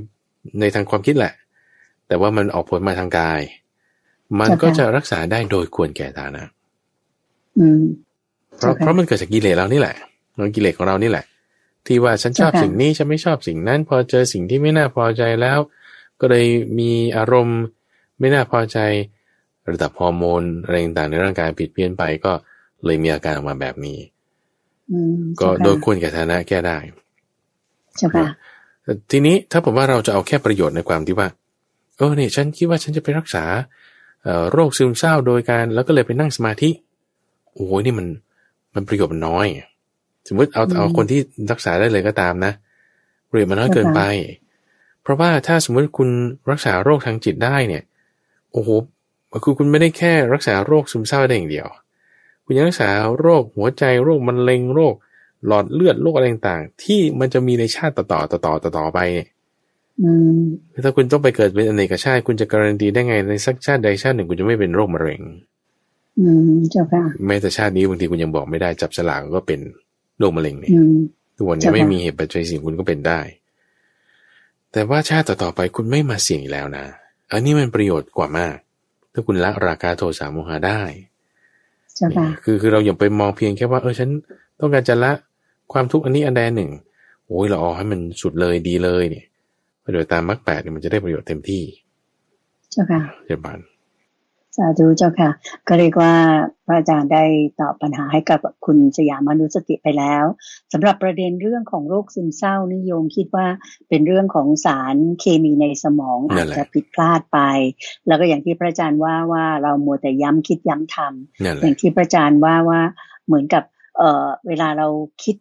[0.60, 1.34] ในทางความคิดแหละ
[2.08, 3.40] แต่ว่ามันออกผลมาทางกาย
[4.40, 6.44] มันใช่ค่ะก็จะรักษาได้โดยควรแก่ฐานะ
[7.60, 7.84] อืม
[8.58, 9.96] เพราะใช่ค่ะเพราะมันเกิดจากกิเลสเรานี่แหละ
[10.40, 11.26] มันกิเลสของเรานี่แหละ
[11.86, 15.60] ที่ว่าฉันชอบใช่ค่ะสิ่งนี้ฉันไม่ชอบสิ่งนั้น พอเจอสิ่งที่ไม่น่าพอใจแล้ว
[16.22, 16.48] ก็เลย
[16.80, 17.62] มีอารมณ์
[18.20, 18.78] ไม่น่าพอใจ
[19.70, 22.34] ระดับฮอร์โมนอะไรต่างๆในร่างกายผิดเพี้ยนไปก็
[22.86, 24.00] เลยมีอาการออกมาแบบนี้
[24.92, 26.78] อืมก็เจ้าค่ะโดยควรแก่ฐานะแก้ได้
[27.98, 28.24] เจ้าค่ะแต่
[29.12, 31.28] ทีนี้ถ้าผมว่าเราจะเอาแค่ประโยชน์ในความที่ว่า
[31.98, 33.44] เออเนี่ยฉันคิดว่าฉันจะไปรักษา
[34.24, 36.70] เอ่อโรคซึมเศร้าโดยการแล้วก็เลยไปนั่งสมาธิ
[37.54, 38.08] โอ้ยนี่มัน
[38.76, 39.48] มันประโยชน์มันน้อย
[40.28, 41.20] สมมติเอาอืมเอาคนที่
[41.52, 42.52] รักษาได้เลยก็ตามนะ
[43.30, 44.02] ประโยชน์มันน้อยเกินไป
[45.02, 46.10] เพราะว่าถ้าสมมติคุณ
[46.52, 47.84] รักษาโรคทางจิตได้เนี่ย
[48.52, 48.70] โอ้โห
[49.44, 51.68] คือคุณไม่ได้แค่รักษาโรคซึมเศร้าได้อย่างเดียว
[52.46, 54.96] คุณยังรักษาโรคหัวใจโรคมะเร็งโรค
[55.48, 59.28] หลอดเลือดโรคอะไรต่างๆ ที่มันจะมีในชาติต่อๆต่อๆต่อๆไปเนี่ย
[60.02, 60.40] อืม
[60.84, 65.22] ถ้าคุณต้องไปเกิดเป็นอเนกชาติ คุณจะการันตีได้ไงในสักชาติใดชาติหนึ่งคุณจะไม่เป็นโรคมะเร็ง
[66.20, 69.60] อืมเจ้าค่ะแม้แต่ชาตินี้บางทีคุณยังบอกไม่ได้จับฉลากก็เป็น
[70.20, 70.98] โรคมะเร็งเนี่ยอืม
[71.38, 73.20] ทุกวันนี้ใช่ค่ะไม่มีเหตุปัจจัยสิ่งคุณก็เป็นได้
[74.72, 76.86] แต่ว่าชาติต่อๆไปคุณไม่มาเสี่ยงอีกแล้วนะ
[77.32, 78.56] อันนี้มันประโยชน์กว่ามาก
[79.14, 80.82] ถ้าคุณละราคาโทสะโมหะได้
[81.96, 84.10] เจ้าค่ะคือคือเราอย่าไปมองเพียงแค่ว่าเออฉัน
[84.60, 85.12] ต้องการจะละ
[85.74, 86.72] ความทุกข์อันนี้อันใดอันหนึ่ง
[87.28, 89.26] โอ้ยเราเอาให้มันสุดเลยดีเลยเนี่ย
[89.84, 91.64] ประโยชน์ตามมรรคแปดเนี่ยมันจะได้ประโยชน์เต็มที่
[92.72, 93.60] เจ้าค่ะเจ้าบาน
[94.58, 95.30] สาธุเจ้าค่ะ
[95.68, 96.14] ก็เรียกว่า
[96.66, 97.24] พระอาจารย์ได้
[97.60, 100.24] ตอบปัญหาให้กับคุณสยามนุสติไปแล้ว
[100.74, 103.48] สำหรับประเด็นเรื่องของโรคซึมเศร้านิยมคิดว่า
[103.90, 107.40] เป็นเรื่องของสารเคมีในสมองอาจจะผิดพลาดไป
[108.08, 112.82] แล้วก็อย่างที่พระอาจารย์ว่าว่าเรามัวแต่ย้ำคิดย้ำทำนั่นแหอละย่างที่พระอาจารย์ว่าว่า
[113.26, 113.64] เหมือนกับ
[113.98, 114.88] เอ่อเวลาเรา
[115.24, 115.36] คิด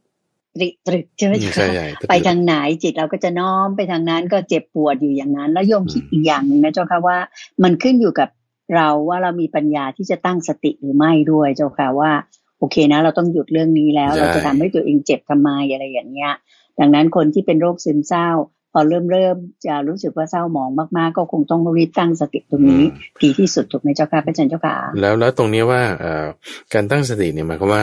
[0.55, 7.19] ตริตรึกใช่ไหมอืมจ๊ะใช่ใช่ไปทางไหนจิตเราก็จะน้อมไปทางนั้นก็เจ็บปวดอยู่อย่างนั้น แล้วโยมคิดอีกอย่างหนึงนะเจ้าค่ะว่า
[7.63, 8.29] มันขึ้นอยู่กับ
[8.75, 12.13] เราว่าเรามีปัญญาที่จะตั้งสติหรือไม่ด้วยเจ้าค่ะว่า
[12.59, 16.33] โอเคนะ เราต้องหยุดเรื่องนี้แล้ว เราจะทำให้ตัวเองเจ็บทำไมอะไรอย่างเงี้ย
[16.79, 18.29] ดังนั้นคนที่เป็นโรคซึมเศร้า
[18.73, 19.37] พอเริ่มเริ่ม
[19.67, 22.85] จะรู้สึกว่าเศร้าหมองมากๆ ก็คงต้องรีบตั้งสติตรงนี้
[23.23, 26.27] ดีที่สุดถูกไหมเจ้าค่ะพระอาจารย์เจ้าค่ะแล้วแล้วตรงนี้ว่าเอ่อ
[26.75, 27.83] การตั้งสติเนี่ยหมายความว่า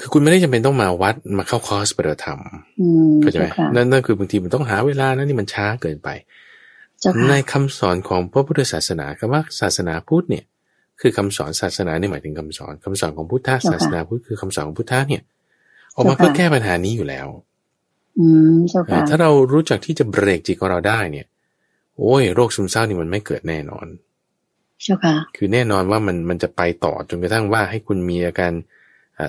[0.00, 2.40] คือคุณไม่ได้จำเป็นต้องมาวัดมาเข้าคอร์สปฏิบัติธรรม
[2.80, 6.08] อืมเข้าใจไหมเจ้าค่ะนั่นนั่นคือบางทีมันต้องหาเวลานะนี่มันช้าเกินไป
[7.00, 10.44] เจ้าค่ะในคำสอนของพระพุทธศาสนาคำว่าศาสนาพุทธเนี่ย
[11.00, 15.22] คือคำสอนศาสนาเนี่ยหมายถึงคำสอนคำสอนของพุทธศาสนาพุทธคือคำสอนของพุทธะเนี่ย
[15.94, 17.26] ออกมาเพื่อแก้ปัญหานี้อยู่แล้ว
[18.18, 21.26] อืมเจ้าค่ะถ้าเรารู้จักที่จะเบรกจิตของเราได้เนี่ย
[21.98, 23.86] โอ้ยโรคซึมเศร้านี่มันไม่เกิดแน่นอน
[24.82, 28.52] เจ้าค่ะ คือแน่นอนว่ามันมันจะไปต่อจนกระทั่งว่าให้คุณมีอาการ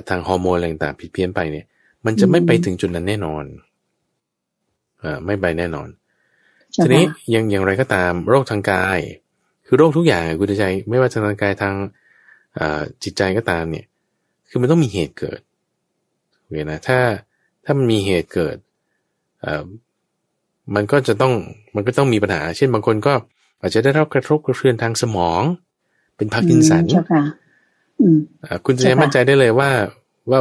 [0.10, 1.66] ทางฮอร์โมนอะไรต่างๆผิดเพี้ยนไปเนี่ย
[2.06, 3.44] มันจะไม่ไปถึงจุดนั้นแน่นอน
[5.04, 5.88] อ่าไม่ไปแน่นอน
[6.84, 9.00] ทีนี้ยังอย่างไรก็ตามโรคทางกาย
[9.66, 11.76] คือโรคทุกอย่างคุณใจไม่ว่าทางกายทาง
[13.04, 13.86] จิตใจก็ตามเนี่ย
[14.50, 15.40] คือมันต้องมีเหตุเกิด
[16.46, 17.00] เห็นนะถ้า
[17.66, 18.58] ถ้ามันมีเหตุเกิด
[19.42, 19.66] เอ่อ
[20.76, 21.34] มันก็จะต้อง
[21.76, 23.14] มันก็ต้องมีปัญหา เช่นบางคนก็
[23.62, 25.44] อาจจะได้รับกระทบกระเทือนทางสมอง
[26.18, 26.84] เป็นพาร์กินสัน
[28.66, 29.70] คุณจะมั่นใจได้เลยว่า
[30.32, 30.40] ว่า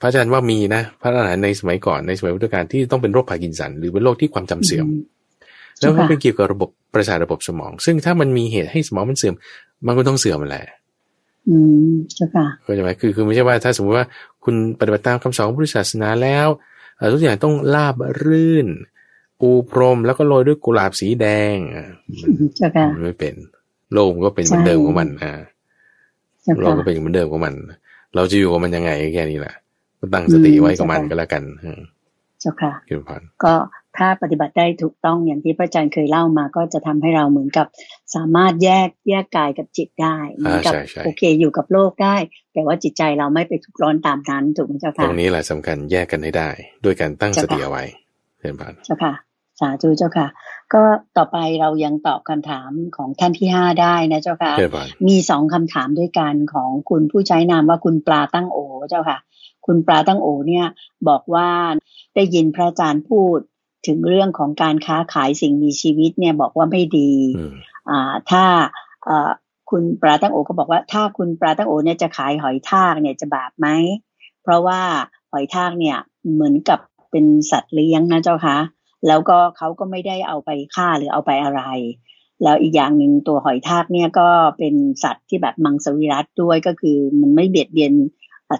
[0.00, 4.86] พระอาจารย์ว่ามีนะ พระอรหันต์ในสมัยก่อนในสมัยพุทธกาลที่ต้องเป็นโรคพาร์กินสัน หรือเป็นโรคที่ความจำเสื่อม
[5.80, 9.34] แล้วก็เป็นเกี่ยวกับระบบประสาทระบบสมอง ซึ่งถ้ามันมีเหตุให้สมองมันเสื่อม
[9.86, 10.64] มันก็ต้องเสื่อมมันแหละ
[11.48, 11.56] อื
[11.88, 14.06] มใช่ค่ะเข้าใจไหมคือคือไม่ใช่ว่าถ้าสมมติว่า
[14.44, 16.48] คุณปฏิบัติตามคำสอนพุทธศาสนาแล้ว
[17.12, 17.94] ทุกอย่างต้องราบ
[18.24, 18.66] รื่น
[19.40, 21.56] ปูพรมแล้วก็โรยด้วยกุหลาบสีแดง
[22.56, 23.34] ใช่ค่ะไม่เป็น
[23.92, 25.32] โลกก็เป็นเหมือนเดิมของมันอ่า
[26.60, 27.54] โลกก็เป็นเหมือนเดิมของมัน
[28.14, 29.54] เราจะอยู่กับมันยังไงแค่นี้แหละ
[29.98, 31.42] ก็ตั้งสติไว้กับมันก็แล้วกัน
[32.40, 32.72] เจ้าค่ะ
[33.44, 33.54] ก็
[33.96, 37.66] ถ้าปฏิบัติได้ถูกต้องอย่างที่พระอาจารย์เคยเล่ามา ก็จะทำให้เราเหมือนกับ
[38.14, 40.74] สามารถแยกแยกกายกับจิตได้เหมือนกับ
[41.04, 42.16] โอเคอยู่กับโลกได้
[42.52, 46.50] แต่ว่าจิตใจเราไม่ไปทุกร้อนตามนั้นถูกไหมเจ้าค่ะตรงนี้แหละสำคัญแยกกันให้ได้
[46.84, 47.84] ด้วยการตั้งสติเอาไว้
[48.40, 49.12] เรียนผ่านเจ้าค่ะ
[49.60, 50.28] สาธุเจ้าค่ะ
[50.74, 50.82] ก็
[51.16, 54.52] ต่อไปเรายังตอบคำถามของท่านที่ห้าได้นะเจ้าค่ะ
[55.08, 59.18] มีสองคำถามด้วยกันของคุณผู้ใช้นามว่าคุณปลาตั้งโอเจ้าค่ะ
[59.66, 60.66] คุณปลาตั้งโอเนี่ย
[61.08, 61.48] บอกว่า
[62.14, 63.38] ได้ยินพระอาจารย์พูด
[63.86, 67.12] ถึงเรื่องของการค้าขายสิ่งมีชีวิตเนี่ยบอกว่าไม่ดี
[67.90, 68.44] อ่าถ้า
[69.70, 73.68] คุณปลาตั้งโอก็บอกว่าถ้าคุณปลาตั้งโอเนี่ยจะขายหอยทากเนี่ยจะบาปไหม
[74.42, 74.80] เพราะว่า
[75.32, 75.98] หอยทากเนี่ย
[76.32, 76.80] เหมือนกับ
[77.10, 78.56] เป็นสัตว์เลี้ยงนะเจ้าคะ
[79.06, 81.62] แล้วก็เขาก็ไม่ได้เอาไปฆ่าหรือเอาไปอะไร
[82.42, 84.28] แล้วอีกอย่างหนึ่งตัวหอยทากเนี่ยก็
[84.58, 84.74] เป็น
[85.04, 87.92] สัตว์ที่แบบมังสวิรัตด้วยก็คือมันไม่เบียดเบียน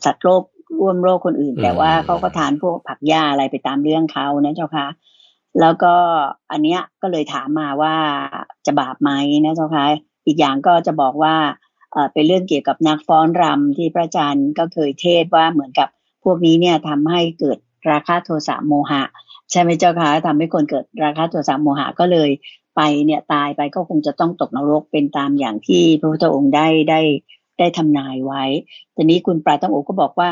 [0.04, 0.42] สัตว์โลก
[0.80, 4.86] ร่วมโรคคนอื่น แต่ว่าเขาก็ทานพวกผักหญ้าอะไรไปตามเรื่องเขานะเจ้าคะ
[5.60, 5.94] แล้วก็
[6.50, 7.94] อันเนี้ยก็เลยถามมาว่า
[8.66, 9.10] จะบาปไหม
[9.44, 9.86] นะเจ้าคะ
[10.26, 11.36] อีกอย่างก็จะบอกว่า
[11.92, 15.88] เออเป็นเรื่องเกี่ยวกับนักฟ้อนรำที่พระอาจารย์ก็เคยเทศว่าเหมือนกับ
[16.24, 17.58] พวกนี้เนี่ยทำให้เกิด
[17.90, 19.02] ราคะโทสะโมหะ
[19.54, 22.30] ใช่ไหมเจ้าคะทำให้คนเกิดราคะโทสะโมหะก็เลย
[22.76, 27.00] ไปเนี่ยตายไปก็คงจะต้องตกนรกเป็นตามอย่างที่พระพุทธองค์ได้ได้
[27.58, 28.44] ได้ทำนายไว้
[28.94, 30.28] ตอนนี้คุณปราตังโอก็บอกว่า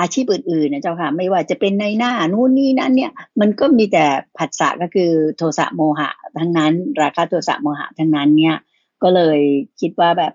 [0.00, 4.04] อาชีพอื่นๆนะเจ้าค่ะไม่ว่าจะเป็นในหน้านู่นนี่นั่นเนี่ยมันก็มีแต่
[4.38, 8.56] ผัสสะก็คือโทสะโมหะ ทั้งนั้น ราคาโทสะโมหะทั้งนั้นเนี่ย
[9.02, 9.38] ก็เลย
[9.80, 10.32] คิดว่าแบบ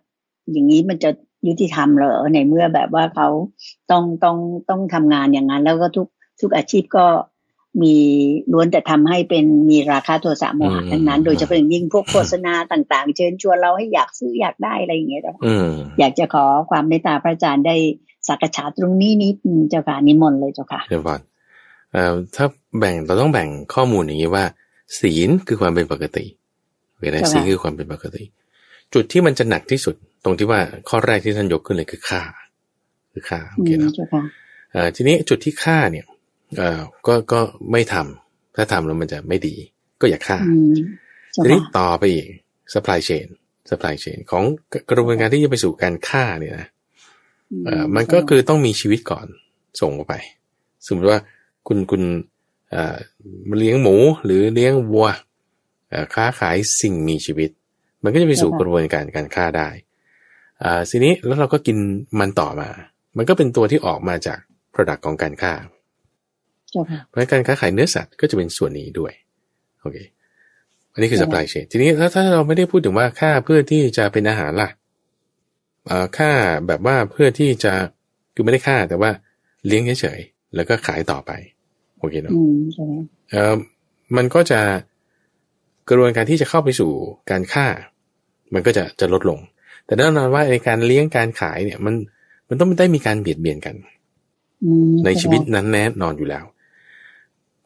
[0.51, 1.09] อย่างนี้มันจะ
[1.47, 3.27] ยุติธรรมเหรอในเมื่อแบบว่าเขา
[3.91, 4.37] ต้องต้อง
[4.69, 6.07] ต้องทำงานอย่างนั้น แล้วก็ทุก
[6.41, 7.05] ทุกอาชีพก็
[7.81, 7.95] มี
[8.51, 15.23] ล้วนแต่ทำให้เป็นมีราคาโทสะโมหะทั้งนั้น โดยเฉพาะยิ่งพวกโฆษณาต่างๆ เชิญชวนเราให้อยากซื้ออยากได้อะไรอย่างเงี้ย
[15.99, 17.75] อยากจะขอความเมตตาพระอาจารย์ได้
[18.27, 19.35] สักษาตรงนี้นิด
[19.69, 21.19] เจ้าค่ะนิมนต์เลยเจ้าค่ะเดี๋ยวก่อน
[22.35, 22.45] ถ้า
[22.79, 24.45] แบ่งเราต้องแบ่งข้อมูลอย่างนี้ว่า
[24.99, 26.25] ศีลคือความเป็นปกติ
[26.99, 28.23] เวลาศีลคือความเป็นปกติ
[28.93, 30.59] จุดที่มันจะหนักที่สุด ตรงที่ว่า
[30.89, 32.21] ข้อแรกที่ท่านยกขึ้นเลยคือฆ่า
[33.13, 33.91] คือฆ่าโอเคนะ
[34.95, 36.05] ทีนี้จุดที่ฆ่าเนี่ย
[36.57, 37.39] เอ่อก็ก็
[37.71, 39.55] ไม่ทำถ้าทำแล้วมันจะไม่ดี
[40.01, 40.37] ก็อย่าฆ่า
[41.43, 42.27] ทีนี้ต่อไปอีก
[42.73, 43.27] supply chain
[43.69, 44.43] supply chain ของ
[44.89, 46.67] กระบวนการที่จะไปสู่การฆ่าเนี่ยนะ
[47.65, 49.25] เอ่อมันก็คือต้องมีชีวิตก่อน
[49.81, 50.15] ส่งออกไป
[50.87, 51.19] สมมติว่า
[51.67, 52.03] คุณคุณ
[52.71, 52.97] เอ่อ
[53.49, 55.07] มาเลี้ยงหมูหรือเลี้ยงวัว
[56.15, 57.49] ค้าขายสิ่งมีชีวิต
[58.03, 59.69] มันก็จะไปสู่กระบวนการการฆ่าได้
[60.63, 61.77] อ่าทีนี้แล้วเราก็กิน
[62.19, 62.69] มันต่อมา
[63.17, 64.39] มันก็เป็นตัวที่ออกมาจาก
[64.73, 65.53] Product ของการฆ่า
[67.09, 69.13] เพราะการค้าขายเนื้อสัตว์ก็จะเป็นส่วนนี้ด้วย
[69.81, 69.97] โอเค
[70.93, 74.69] อันนี้คือ supply chain ทีนี้ถ้าถ้าเราไม่ได้พูดถึงว่าค่าเพื่อที่จะเป็นอาหารล่ะ
[76.17, 76.31] ค่า
[76.67, 77.73] แบบว่าเพื่อที่จะ
[78.35, 79.11] คือไม่ได้ค่าแต่ว่า
[79.65, 81.31] เลี้ยงเฉยๆแล้วก็ขายต่อไป
[81.99, 82.33] โอเคเนาะ
[83.31, 83.55] เออ
[84.17, 84.61] มันก็จะ
[85.89, 86.91] กระบวนการที่จะเข้าไปสู่
[87.31, 87.67] การฆ่า
[88.53, 89.39] มันก็จะจะลดลง
[89.85, 91.93] แต่แน่นอนว่าในการเลี้ยงการขายเนี่ย มัน
[92.49, 93.75] มันต้องได้มีการเบียดเบียนกัน
[95.05, 96.45] ในชีวิตนั้นแน่นอนอยู่แล้ว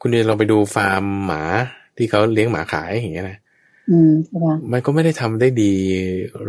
[0.00, 1.42] คุณเดียลองไปดูฟาร์มหมา
[1.96, 3.38] ที่เขาเลี้ยงหมาขายอย่างเงี้ยนะ
[4.72, 5.72] มันก็ไม่ได้ทำได้ดี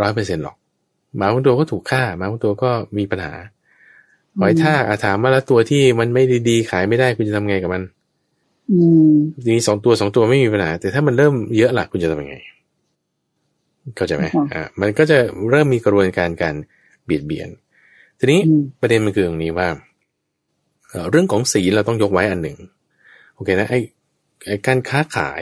[0.02, 0.56] ร้อยเปอร์เซ็นหรอก
[1.18, 3.34] หมาบางตัวก็ถูกฆ่าหมาบางตัวก็มีปัญหา
[4.40, 7.84] หอยทากอาถามว่าแล้วตัวที่มันไม่ดีๆขายไม่ได้คุณจะทำไงกับมัน
[8.72, 8.80] อื
[9.10, 9.12] ม
[9.44, 12.36] ทีนี้สองตัวสองตัวไม่มีปัญหา แต่ถ้ามันเริ่มเยอะล่ะคุณจะทำยังไง
[13.96, 15.18] เข้าใจไหมอ่ามันก็จะ
[15.50, 16.56] เริ่มมีกระบวนการการ
[17.06, 17.50] เบียดเบียน
[18.20, 18.40] ทีนี้
[18.82, 19.68] ประเด็นมันคือตรงนี้ว่า
[21.10, 22.58] เรื่องของสีเราต้องยกไว้อันหนึ่ง
[23.40, 23.80] โอเคนะไอ้
[24.46, 25.42] ไอ้การค้าขาย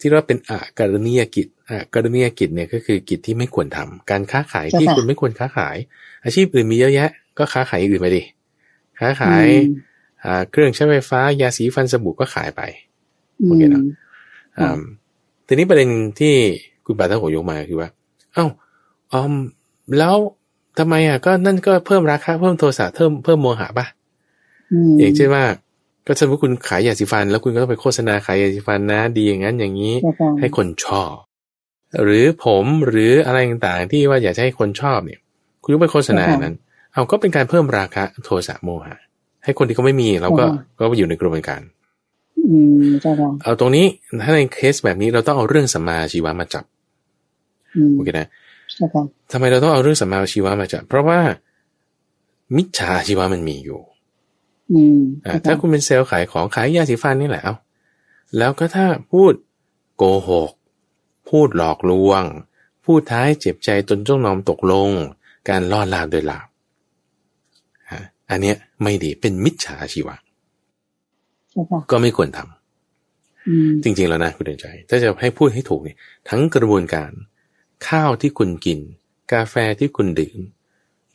[0.00, 5.76] ที่ว่าเป็นอาการณียกิจอ่ากรณียกิจเนี่ยก็คือกิจที่ไม่ควรทำการค้าขายที่คุณไม่ควรค้าขาย
[6.24, 8.22] อาชีพอื่นมีเยอะแยะ ก็ค้าขายอื่นไปดิ
[9.00, 9.46] ค้าขาย
[10.24, 12.62] อ่าเครื่องใช้ไฟฟ้ายาสีฟันสบู่ก็ขายไป
[13.44, 13.82] โอเคเนาะ
[14.58, 14.80] อ่า
[15.46, 15.90] ทีนี้ประเด็น
[16.20, 16.34] ที่
[16.86, 17.88] คุณปาทะโหยกมาคือว่า
[18.34, 18.46] เอ้า
[19.12, 19.32] อม
[19.98, 20.16] แล้ว
[20.78, 23.86] ทำไมอะก็นั่นก็เพิ่มราคาเพิ่มโทรศัพท์เพิ่มเพิ่มโมหะป่ะ
[24.98, 25.44] อย่างเช่นว่า
[26.06, 29.94] ก็สมมติคุณขายยาสีฟัน แล้วคุณก็ต้องไปโฆษณาขายยาสีฟันนะ ดีอย่างนั้นอย่างนี้
[30.40, 31.12] ให้คนชอบ
[32.04, 35.20] หรือผมหรืออะไรต่างๆ ที่ว่าอยากให้คนชอบเนี่ย
[35.62, 36.54] คุณก็ไปโฆษณานั้น
[36.92, 38.96] เอาก็เป็นการเพิ่มราคาโทรศัพท์โมหะ
[39.44, 40.44] ให้คนที่เขาไม่มีเราก็
[40.78, 41.60] ก็อยู่ในกระบวนการ
[43.42, 43.86] เอาตรงนี้
[44.22, 46.64] ถ้าในเคสแบบนี้เราต้องเอาเรื่องสัมมาชีวะมาจับ
[47.94, 48.28] โอเคนะ
[49.32, 51.20] ทำไมเราต้องเอาเรื่องสัมมาชีวะมาจับ เพราะว่า
[52.56, 53.80] มิจฉาชีวะมันมีอยู่
[55.26, 57.44] อ่าถ้าคุณเป็นเซลล์ขายของขายยาสีฟันนี่แหละ
[58.38, 59.32] แล้วก็ถ้าพูด
[59.96, 60.52] โกหก
[61.28, 62.22] พูดหลอกลวง
[62.84, 64.90] พูดท้ายเจ็บใจจนจ้องนอมตกลง
[65.48, 66.46] การล่อลาบโดยลาบ
[68.30, 70.16] อันเนี้ยไม่ดีเป็นมิจฉาชีวะ
[71.90, 75.98] ก็ไม่ควรทำจริง ๆ แล้วนะคุณเดินใจ ถ้าจะให้พูดให้ถูกเนี่ย
[76.28, 77.10] ทั้งกระบวนการ
[77.88, 78.78] ข้าวที่คุณกิน
[79.32, 80.38] กาแฟที่คุณดื่ม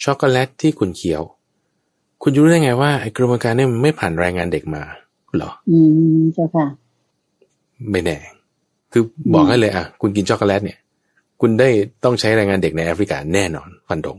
[0.03, 1.23] ช็อกโกแลตที่คุณเคี้ยว
[2.21, 4.83] คุณรู้ได้ไงว่าไอ้กระบวนการนี้มันไม่ผ่านแรงงานเด็กมา
[5.37, 5.77] หรอ อื
[6.19, 6.65] มเจ้าค่ะ
[7.91, 8.17] ไม่แน่
[8.91, 9.03] คือ
[9.33, 10.79] บอกให้เลยอะ คุณกินช็อกโกแลตเนี่ย
[11.41, 11.69] คุณได้
[12.03, 14.17] ต้องใช้แรงงานเด็กในแอฟริกาแน่นอนฟันธง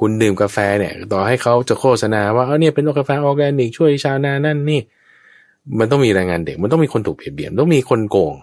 [0.00, 4.80] คุณดื่มกาแฟเนี่ย ต่อให้เขาจะโฆษณาว่าเออเนี่ยเป็นกาแฟออร์แกนิกช่วยชาวนานั่นนี่
[5.78, 8.34] มันต้องมีแรงงานเด็ก มันต้องมีคนถูกเบียดเบียนต้องมีคนโกง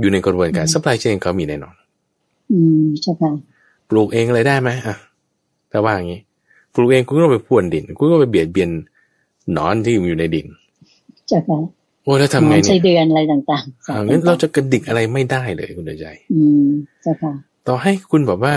[0.00, 1.74] อยู่ในกระบวนการ supply chain เขามีแน่นอน
[2.52, 3.30] อืมใช่ค่ะ
[3.88, 4.96] ปลูกเองเลยได้ไหมอะ
[5.70, 6.20] แต่ว่าอย่างนี้
[6.78, 8.70] ปลูกเองคุณก็ไปพรวนดิน คุณก็ไปเบียดเบียน
[9.52, 10.46] หนอนที่อยู่ในดิน
[11.28, 11.58] ใช่ค่ะ
[12.02, 16.68] โอ้แล้วทำไงเนี่ยใช้เดือนอะไรต่างๆอ่างั้นเราจะกระดิกอะไรไม่ได้เลยคุณเตือนใจ อืม
[17.02, 17.32] ใช่ค่ะ
[17.66, 18.54] ต่อให้คุณบอกว่า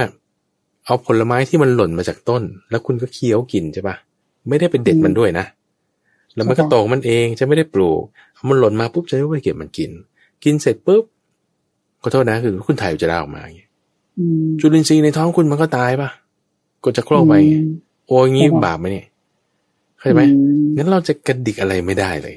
[0.86, 3.95] เอาผลไม้ที่มันหล่นมาจากต้น แล้วคุณก็เคี้ยวกินใช่ปะ
[4.49, 5.45] ไม่ได้เป็นเด็ดมันด้วยนะ
[6.36, 8.01] แล้วมันก็โตมันเองจะไม่ได้ปลูก
[8.49, 9.91] มันหล่นมาปุ๊บจะไม่ไปเก็บมันกิน
[10.43, 11.03] กินเสร็จปุ๊บ
[12.01, 13.67] ขอโทษนะคือคุณถ่ายจะได้ออกมาอย่างนี้
[14.59, 16.09] จุลินทรีย์ในท้องคุณมันก็ตายปะ
[16.84, 19.07] ก็จะโครกไปโอ้ยงี้บาปไหมเนี่ย
[19.99, 20.22] เข้าใจไหม
[20.78, 22.36] งั้นเราจะกระดิกอะไรไม่ได้เลย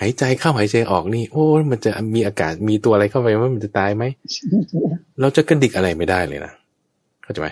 [0.00, 4.04] หายใจเข้าหายใจออกนี่ โอ้มันจะมีอากาศมีตัวอะไรเข้าไปว่ามันจะตายไหม
[5.20, 6.52] เราจะกระดิกอะไรไม่ได้เลยนะ
[7.22, 7.48] เข้าใจไหม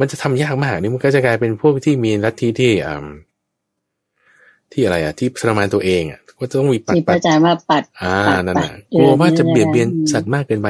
[0.00, 3.06] มันจะทำยากมากนี่มันก็จะกลายเป็นพวกที่มีลัทธิที่อ่า
[4.72, 10.68] ที่อะไรอะที่ทรมานตัวเองอะก็จะต้องมีปัดปัดอาจารย์ว่าปัด อ่านั่นแหละกลัวว่าจะเบียดเบียนสัตว์มากเกินไป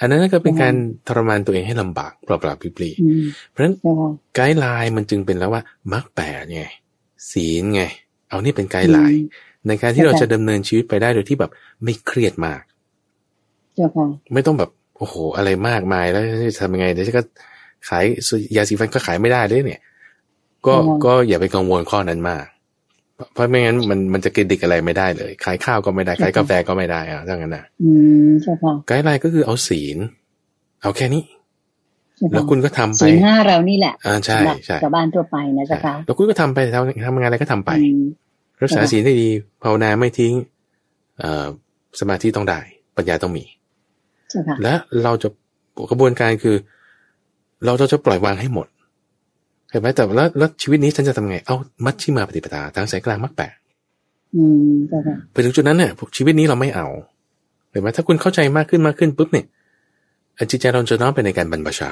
[0.00, 0.74] อันนั้นก็เป็นการ
[1.08, 2.90] ทรมานตัวเองให้ลำบากเปล่าๆปลี
[3.48, 3.74] เพราะฉะนั้น
[4.34, 6.64] ไกด์ไลน์มันจึงเป็นแล้วว่ามรรคแปดไง
[7.32, 7.82] ศีลไง
[8.28, 9.22] เอานี่เป็นไกด์ไลน์
[9.66, 11.50] ในการที่เราจะดำเนินชีวิตไปได้โดยที่แบบ
[11.84, 12.60] ไม่เครียดมาก
[14.32, 16.24] ไม่ต้องแบบโอ้โห อะไรมากมายแล้ว
[16.54, 17.22] จะทำยังไงเดี๋ยวก็
[17.88, 18.04] ขาย
[18.56, 19.80] ยาสีฟันก็ขายไม่ได้เลยเนี่ย
[20.66, 20.74] ก็
[21.04, 22.44] ก็อย่าไปกังวลข้อนั้นมาก
[23.32, 27.90] เพราะไม่งั้นมันมันจะกินดิกอะไรไม่ได้เลยขายข้าวก็ไม่ได้ขายกาแฟก็ไม่ได้อะถ้างั้นนะอื
[28.28, 29.98] มใช่ค่ะไกด์ไลน์ก็คือเอาศีล
[30.82, 31.22] เอาแค่นี้
[32.32, 37.70] แล้วคุณก็ทำไปศีลห้าเรานี่แหละอ่าใช่ใช่ชาวบ้านทั่วไปนะจ๊ะค่ะแล้วคุณก็ทำไปทำทำงานอะไรก็ทำไป
[38.62, 39.28] รักษาศีลให้ดี
[39.62, 40.32] ภาวนาไม่ทิ้ง
[41.18, 41.46] เอ่อ
[42.00, 42.60] สมาธิต้องได้
[42.96, 43.44] ปัญญาต้องมี
[44.62, 45.28] และเราจะ
[45.90, 46.56] กระบวนการคือ
[47.66, 48.66] เราจะจะปล่อยวางให้หมด
[49.70, 53.54] เห็นไหมแต่แล้วแล้วชีวิตนี้ฉันจะทำไง เอามัชชิมาปฏิปทาทางสายกลางมักแปด
[55.32, 56.86] ไปถึงจุดนั้นเนี่ยชีวิตนี้เราไม่เอา
[57.70, 59.46] เห็นไหมถ้าคุณเข้าใจมากขึ้นมากขึ้นปุ๊บเนี่ย
[60.50, 61.90] จิตใจเราจะน้อมไปในการบรรพชา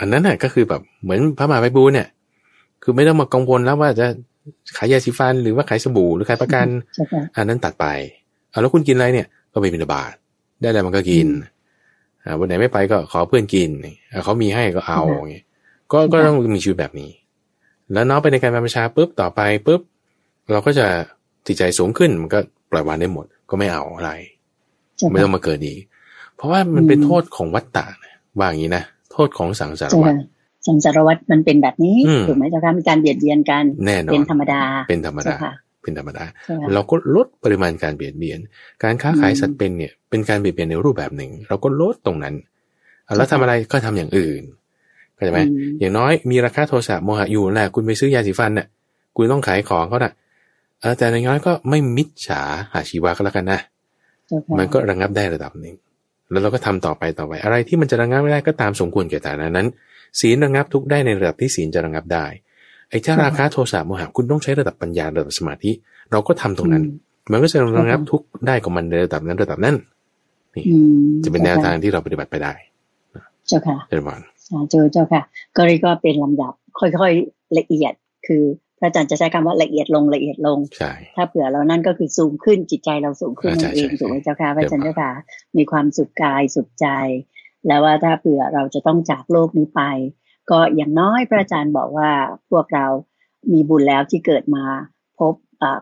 [0.00, 2.08] อันนั้นน่ะก็คือแบบเหมือนพระมหาไพบูลเนี่ย
[2.82, 4.06] คือไม่ต้องมากังวลแล้วว่าจะ
[4.76, 6.66] ขายยาสีฟันหรือว่าขายสบู่หรือขายประกัน
[7.36, 7.86] อันนั้นตัดไป
[8.50, 10.12] เอาแล้วคุณกินอะไรเนี่ย ก็ไปบิณฑบาต
[10.60, 11.28] ได้แล้วมันก็กิน
[12.24, 13.70] อ่าวันไหนไม่ไปก็ขอเพื่อนกิน
[14.24, 15.44] เขามีให้ก็เอาอย่างเงี้ย
[15.92, 17.10] ก็ก็ต้องมีชีวิตแบบนี้
[17.92, 19.80] แล้วน้องไปในการบรรพชาปุ๊บต่อไปปุ๊บ
[20.50, 20.86] เราก็จะ
[21.46, 22.38] จิตใจสูงขึ้นมันก็
[22.70, 24.12] ปล่อยวางได้หมด ก็ไม่เอาอะไร
[25.10, 25.80] ไม่ต้องมาเกิดอีก
[26.36, 27.86] เพราะว่ามันเป็นโทษของวัฏฏะ
[28.38, 30.14] ว่าอย่างนี้นะโทษของสังสารวัฏ
[30.66, 35.36] สังสารวัฏมันเป็นแบบนี้ถูกไหมเจ้าค่ะมีการเบียดเบียนกันแน่นอนเป็นธรรมดาเป็นธรรมดา
[35.82, 36.24] เป็นธรรมดา
[36.74, 38.38] เราก็ลดปริมาณการเบียดเบียน
[38.82, 42.34] การค้าขายสัตว์เป็นเนี่ยเป็นการเบียดเบียนในรูปแบบหนึ่ง เราก็ลดตรงนั้น
[43.16, 44.42] แล้วทำอะไรก็ทำอย่างอื่น
[45.20, 45.42] เข้าใจไหม
[45.80, 48.66] อย่างน้อยมีราคาโทรศัพท์โมหะอยู่แหละคุณไปซื้อยาสีฟันเนี่ย
[49.16, 50.12] คุณต้องขายของเขาน่ะ
[50.80, 52.42] เออแต่ในน้อยก็ไม่มิจฉา
[52.72, 53.60] หาชีวะก็แล้วกันนะ
[54.58, 55.74] มันก็ระงับได้ระดับหนึ่ง
[56.30, 59.66] แล้วเราก็ทำต่อไปต่อไป อะไรที่มันจะระงับไม่ได้ก็ตามสมควรแก่ฐานะนั้น
[60.20, 62.26] ศีลระงับทุกได้ในระดับที่ศีลจะระงับได้
[62.90, 65.70] ไอ้เจ้าราคาโทสะโมหะคุณต้องใช้ระดับปัญญาระดับสมาธิ
[66.10, 66.84] เราก็ทำตรงนั้น
[67.30, 69.76] มันก็จะระงับทุกได้ของมันในระดับนั้นระดับนั้น
[70.54, 70.64] นี่
[71.24, 72.52] จะเป็นแนวทางที่เราปฏิบัติไปได้
[73.48, 74.16] เจ้าค่ะเจ้าบอ
[74.62, 75.22] ลเจ้าเจ้าค่ะ
[75.56, 77.92] ก็เลยก็เป็นลำดับค่อยๆละเอียด
[78.26, 78.44] คือ
[78.78, 85.10] พระอาจารย์จะใช้คำว่าละเอียดลงละเอียดลงใช่ถ้าเผื่อเรานั่นก็คือสูงขึ้นจิตใจเราสูงขึ้นนั่นเองถูกไหมเจ้าค่ะพระอาจารย์เจ้าค่ะ
[85.56, 86.86] มีความสุขกายสุขใจ
[87.66, 89.82] แล้วว่าถ้าเผื่อเราจะต้องจากโลกนี้ไป
[90.50, 92.10] ก็อย่างน้อยพระอาจารย์บอกว่า
[92.50, 92.86] พวกเรา
[93.52, 94.64] มีบุญแล้วที่เกิดมา
[95.18, 95.34] พบ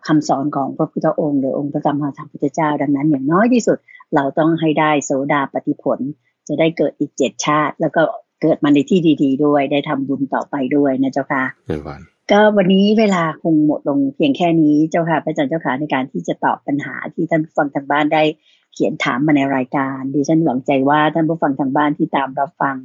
[0.07, 3.79] คำสอนของพระพุทธองค์หรือองค์พระสัมมาสัมพุทธเจ้า ดังนั้น อย่างน้อยที่สุด
[4.15, 5.99] เราต้องให้ได้โสดาปฏิผล
[6.49, 8.03] จะได้เกิดอีกเจ็ดชาติ แล้วก็
[8.41, 11.45] เกิดมาในที่ดีๆ ด้วยได้ทำบุญต่อไปด้วยนะเจ้าค่ะ
[12.31, 18.23] ก็วันนี้เวลาคงหมดลงเพียงแค่นี้เจ้าค่ะพระอาจารย์เจ้าค่ะในการที่จะตอบปัญหาที่ท่านผู้ฟังทางบ้านได้
[18.73, 22.77] เขียนถามมาในรายการดิฉันหวังใจว่าท่านผู้ฟังทางบ้านที่ตามรับฟัง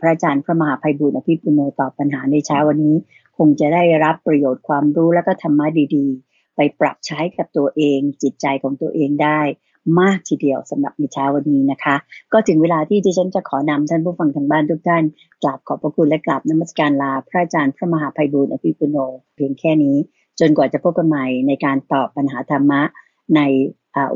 [0.00, 2.96] พระอาจารย์พระมหาภัยบุญอภิปุโนตอบปัญหาในเช้าวันนี้
[3.38, 5.66] คงจะได้รับประโยชน์ความรู้และก็ธรรมะ
[5.96, 9.40] ดีๆ ไปปรับใช้กับตัวเอง จิตใจของตัวเองได้
[10.00, 11.96] มากทีเดียวสำหรับในเช้าวันนี้นะคะ
[12.32, 15.04] ก็ถึงเวลาที่ดิฉันจะขอนำท่านผู้ฟังทางบ้านทุกท่าน
[15.42, 18.96] กราบขอบพระคุณและกราบนมัสการลา พระอาจารย์พระมหาภัยบุญอภิปุโน
[19.34, 19.96] เพียงแค่นี้
[20.40, 22.82] จนกว่าจะพบกันใหม่ในการตอบปัญหาธรรมะ
[23.36, 23.40] ใน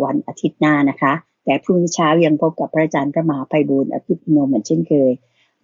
[0.04, 1.12] วันอาทิตย์หน้านะคะ
[1.44, 5.10] แต่พรุ่งนี้เช้ายังพบกับพระอาจารย์พระมหาภัยบุญอภิปุโนเหมือนเช่นเคย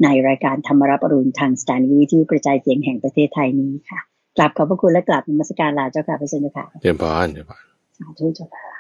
[0.03, 4.01] ในรายการธรรมรับอรุณทางสถานีวิทยุกระจายเสียงแห่งประเทศไทยนี้ค่ะ
[4.37, 7.57] กราบขอบพระคุณและกราบนมัสการลาเจ้าค่ะพระเจ้าค่ะเรียนพรเรียนพร
[7.99, 8.78] สาธุเจ้าค่ะ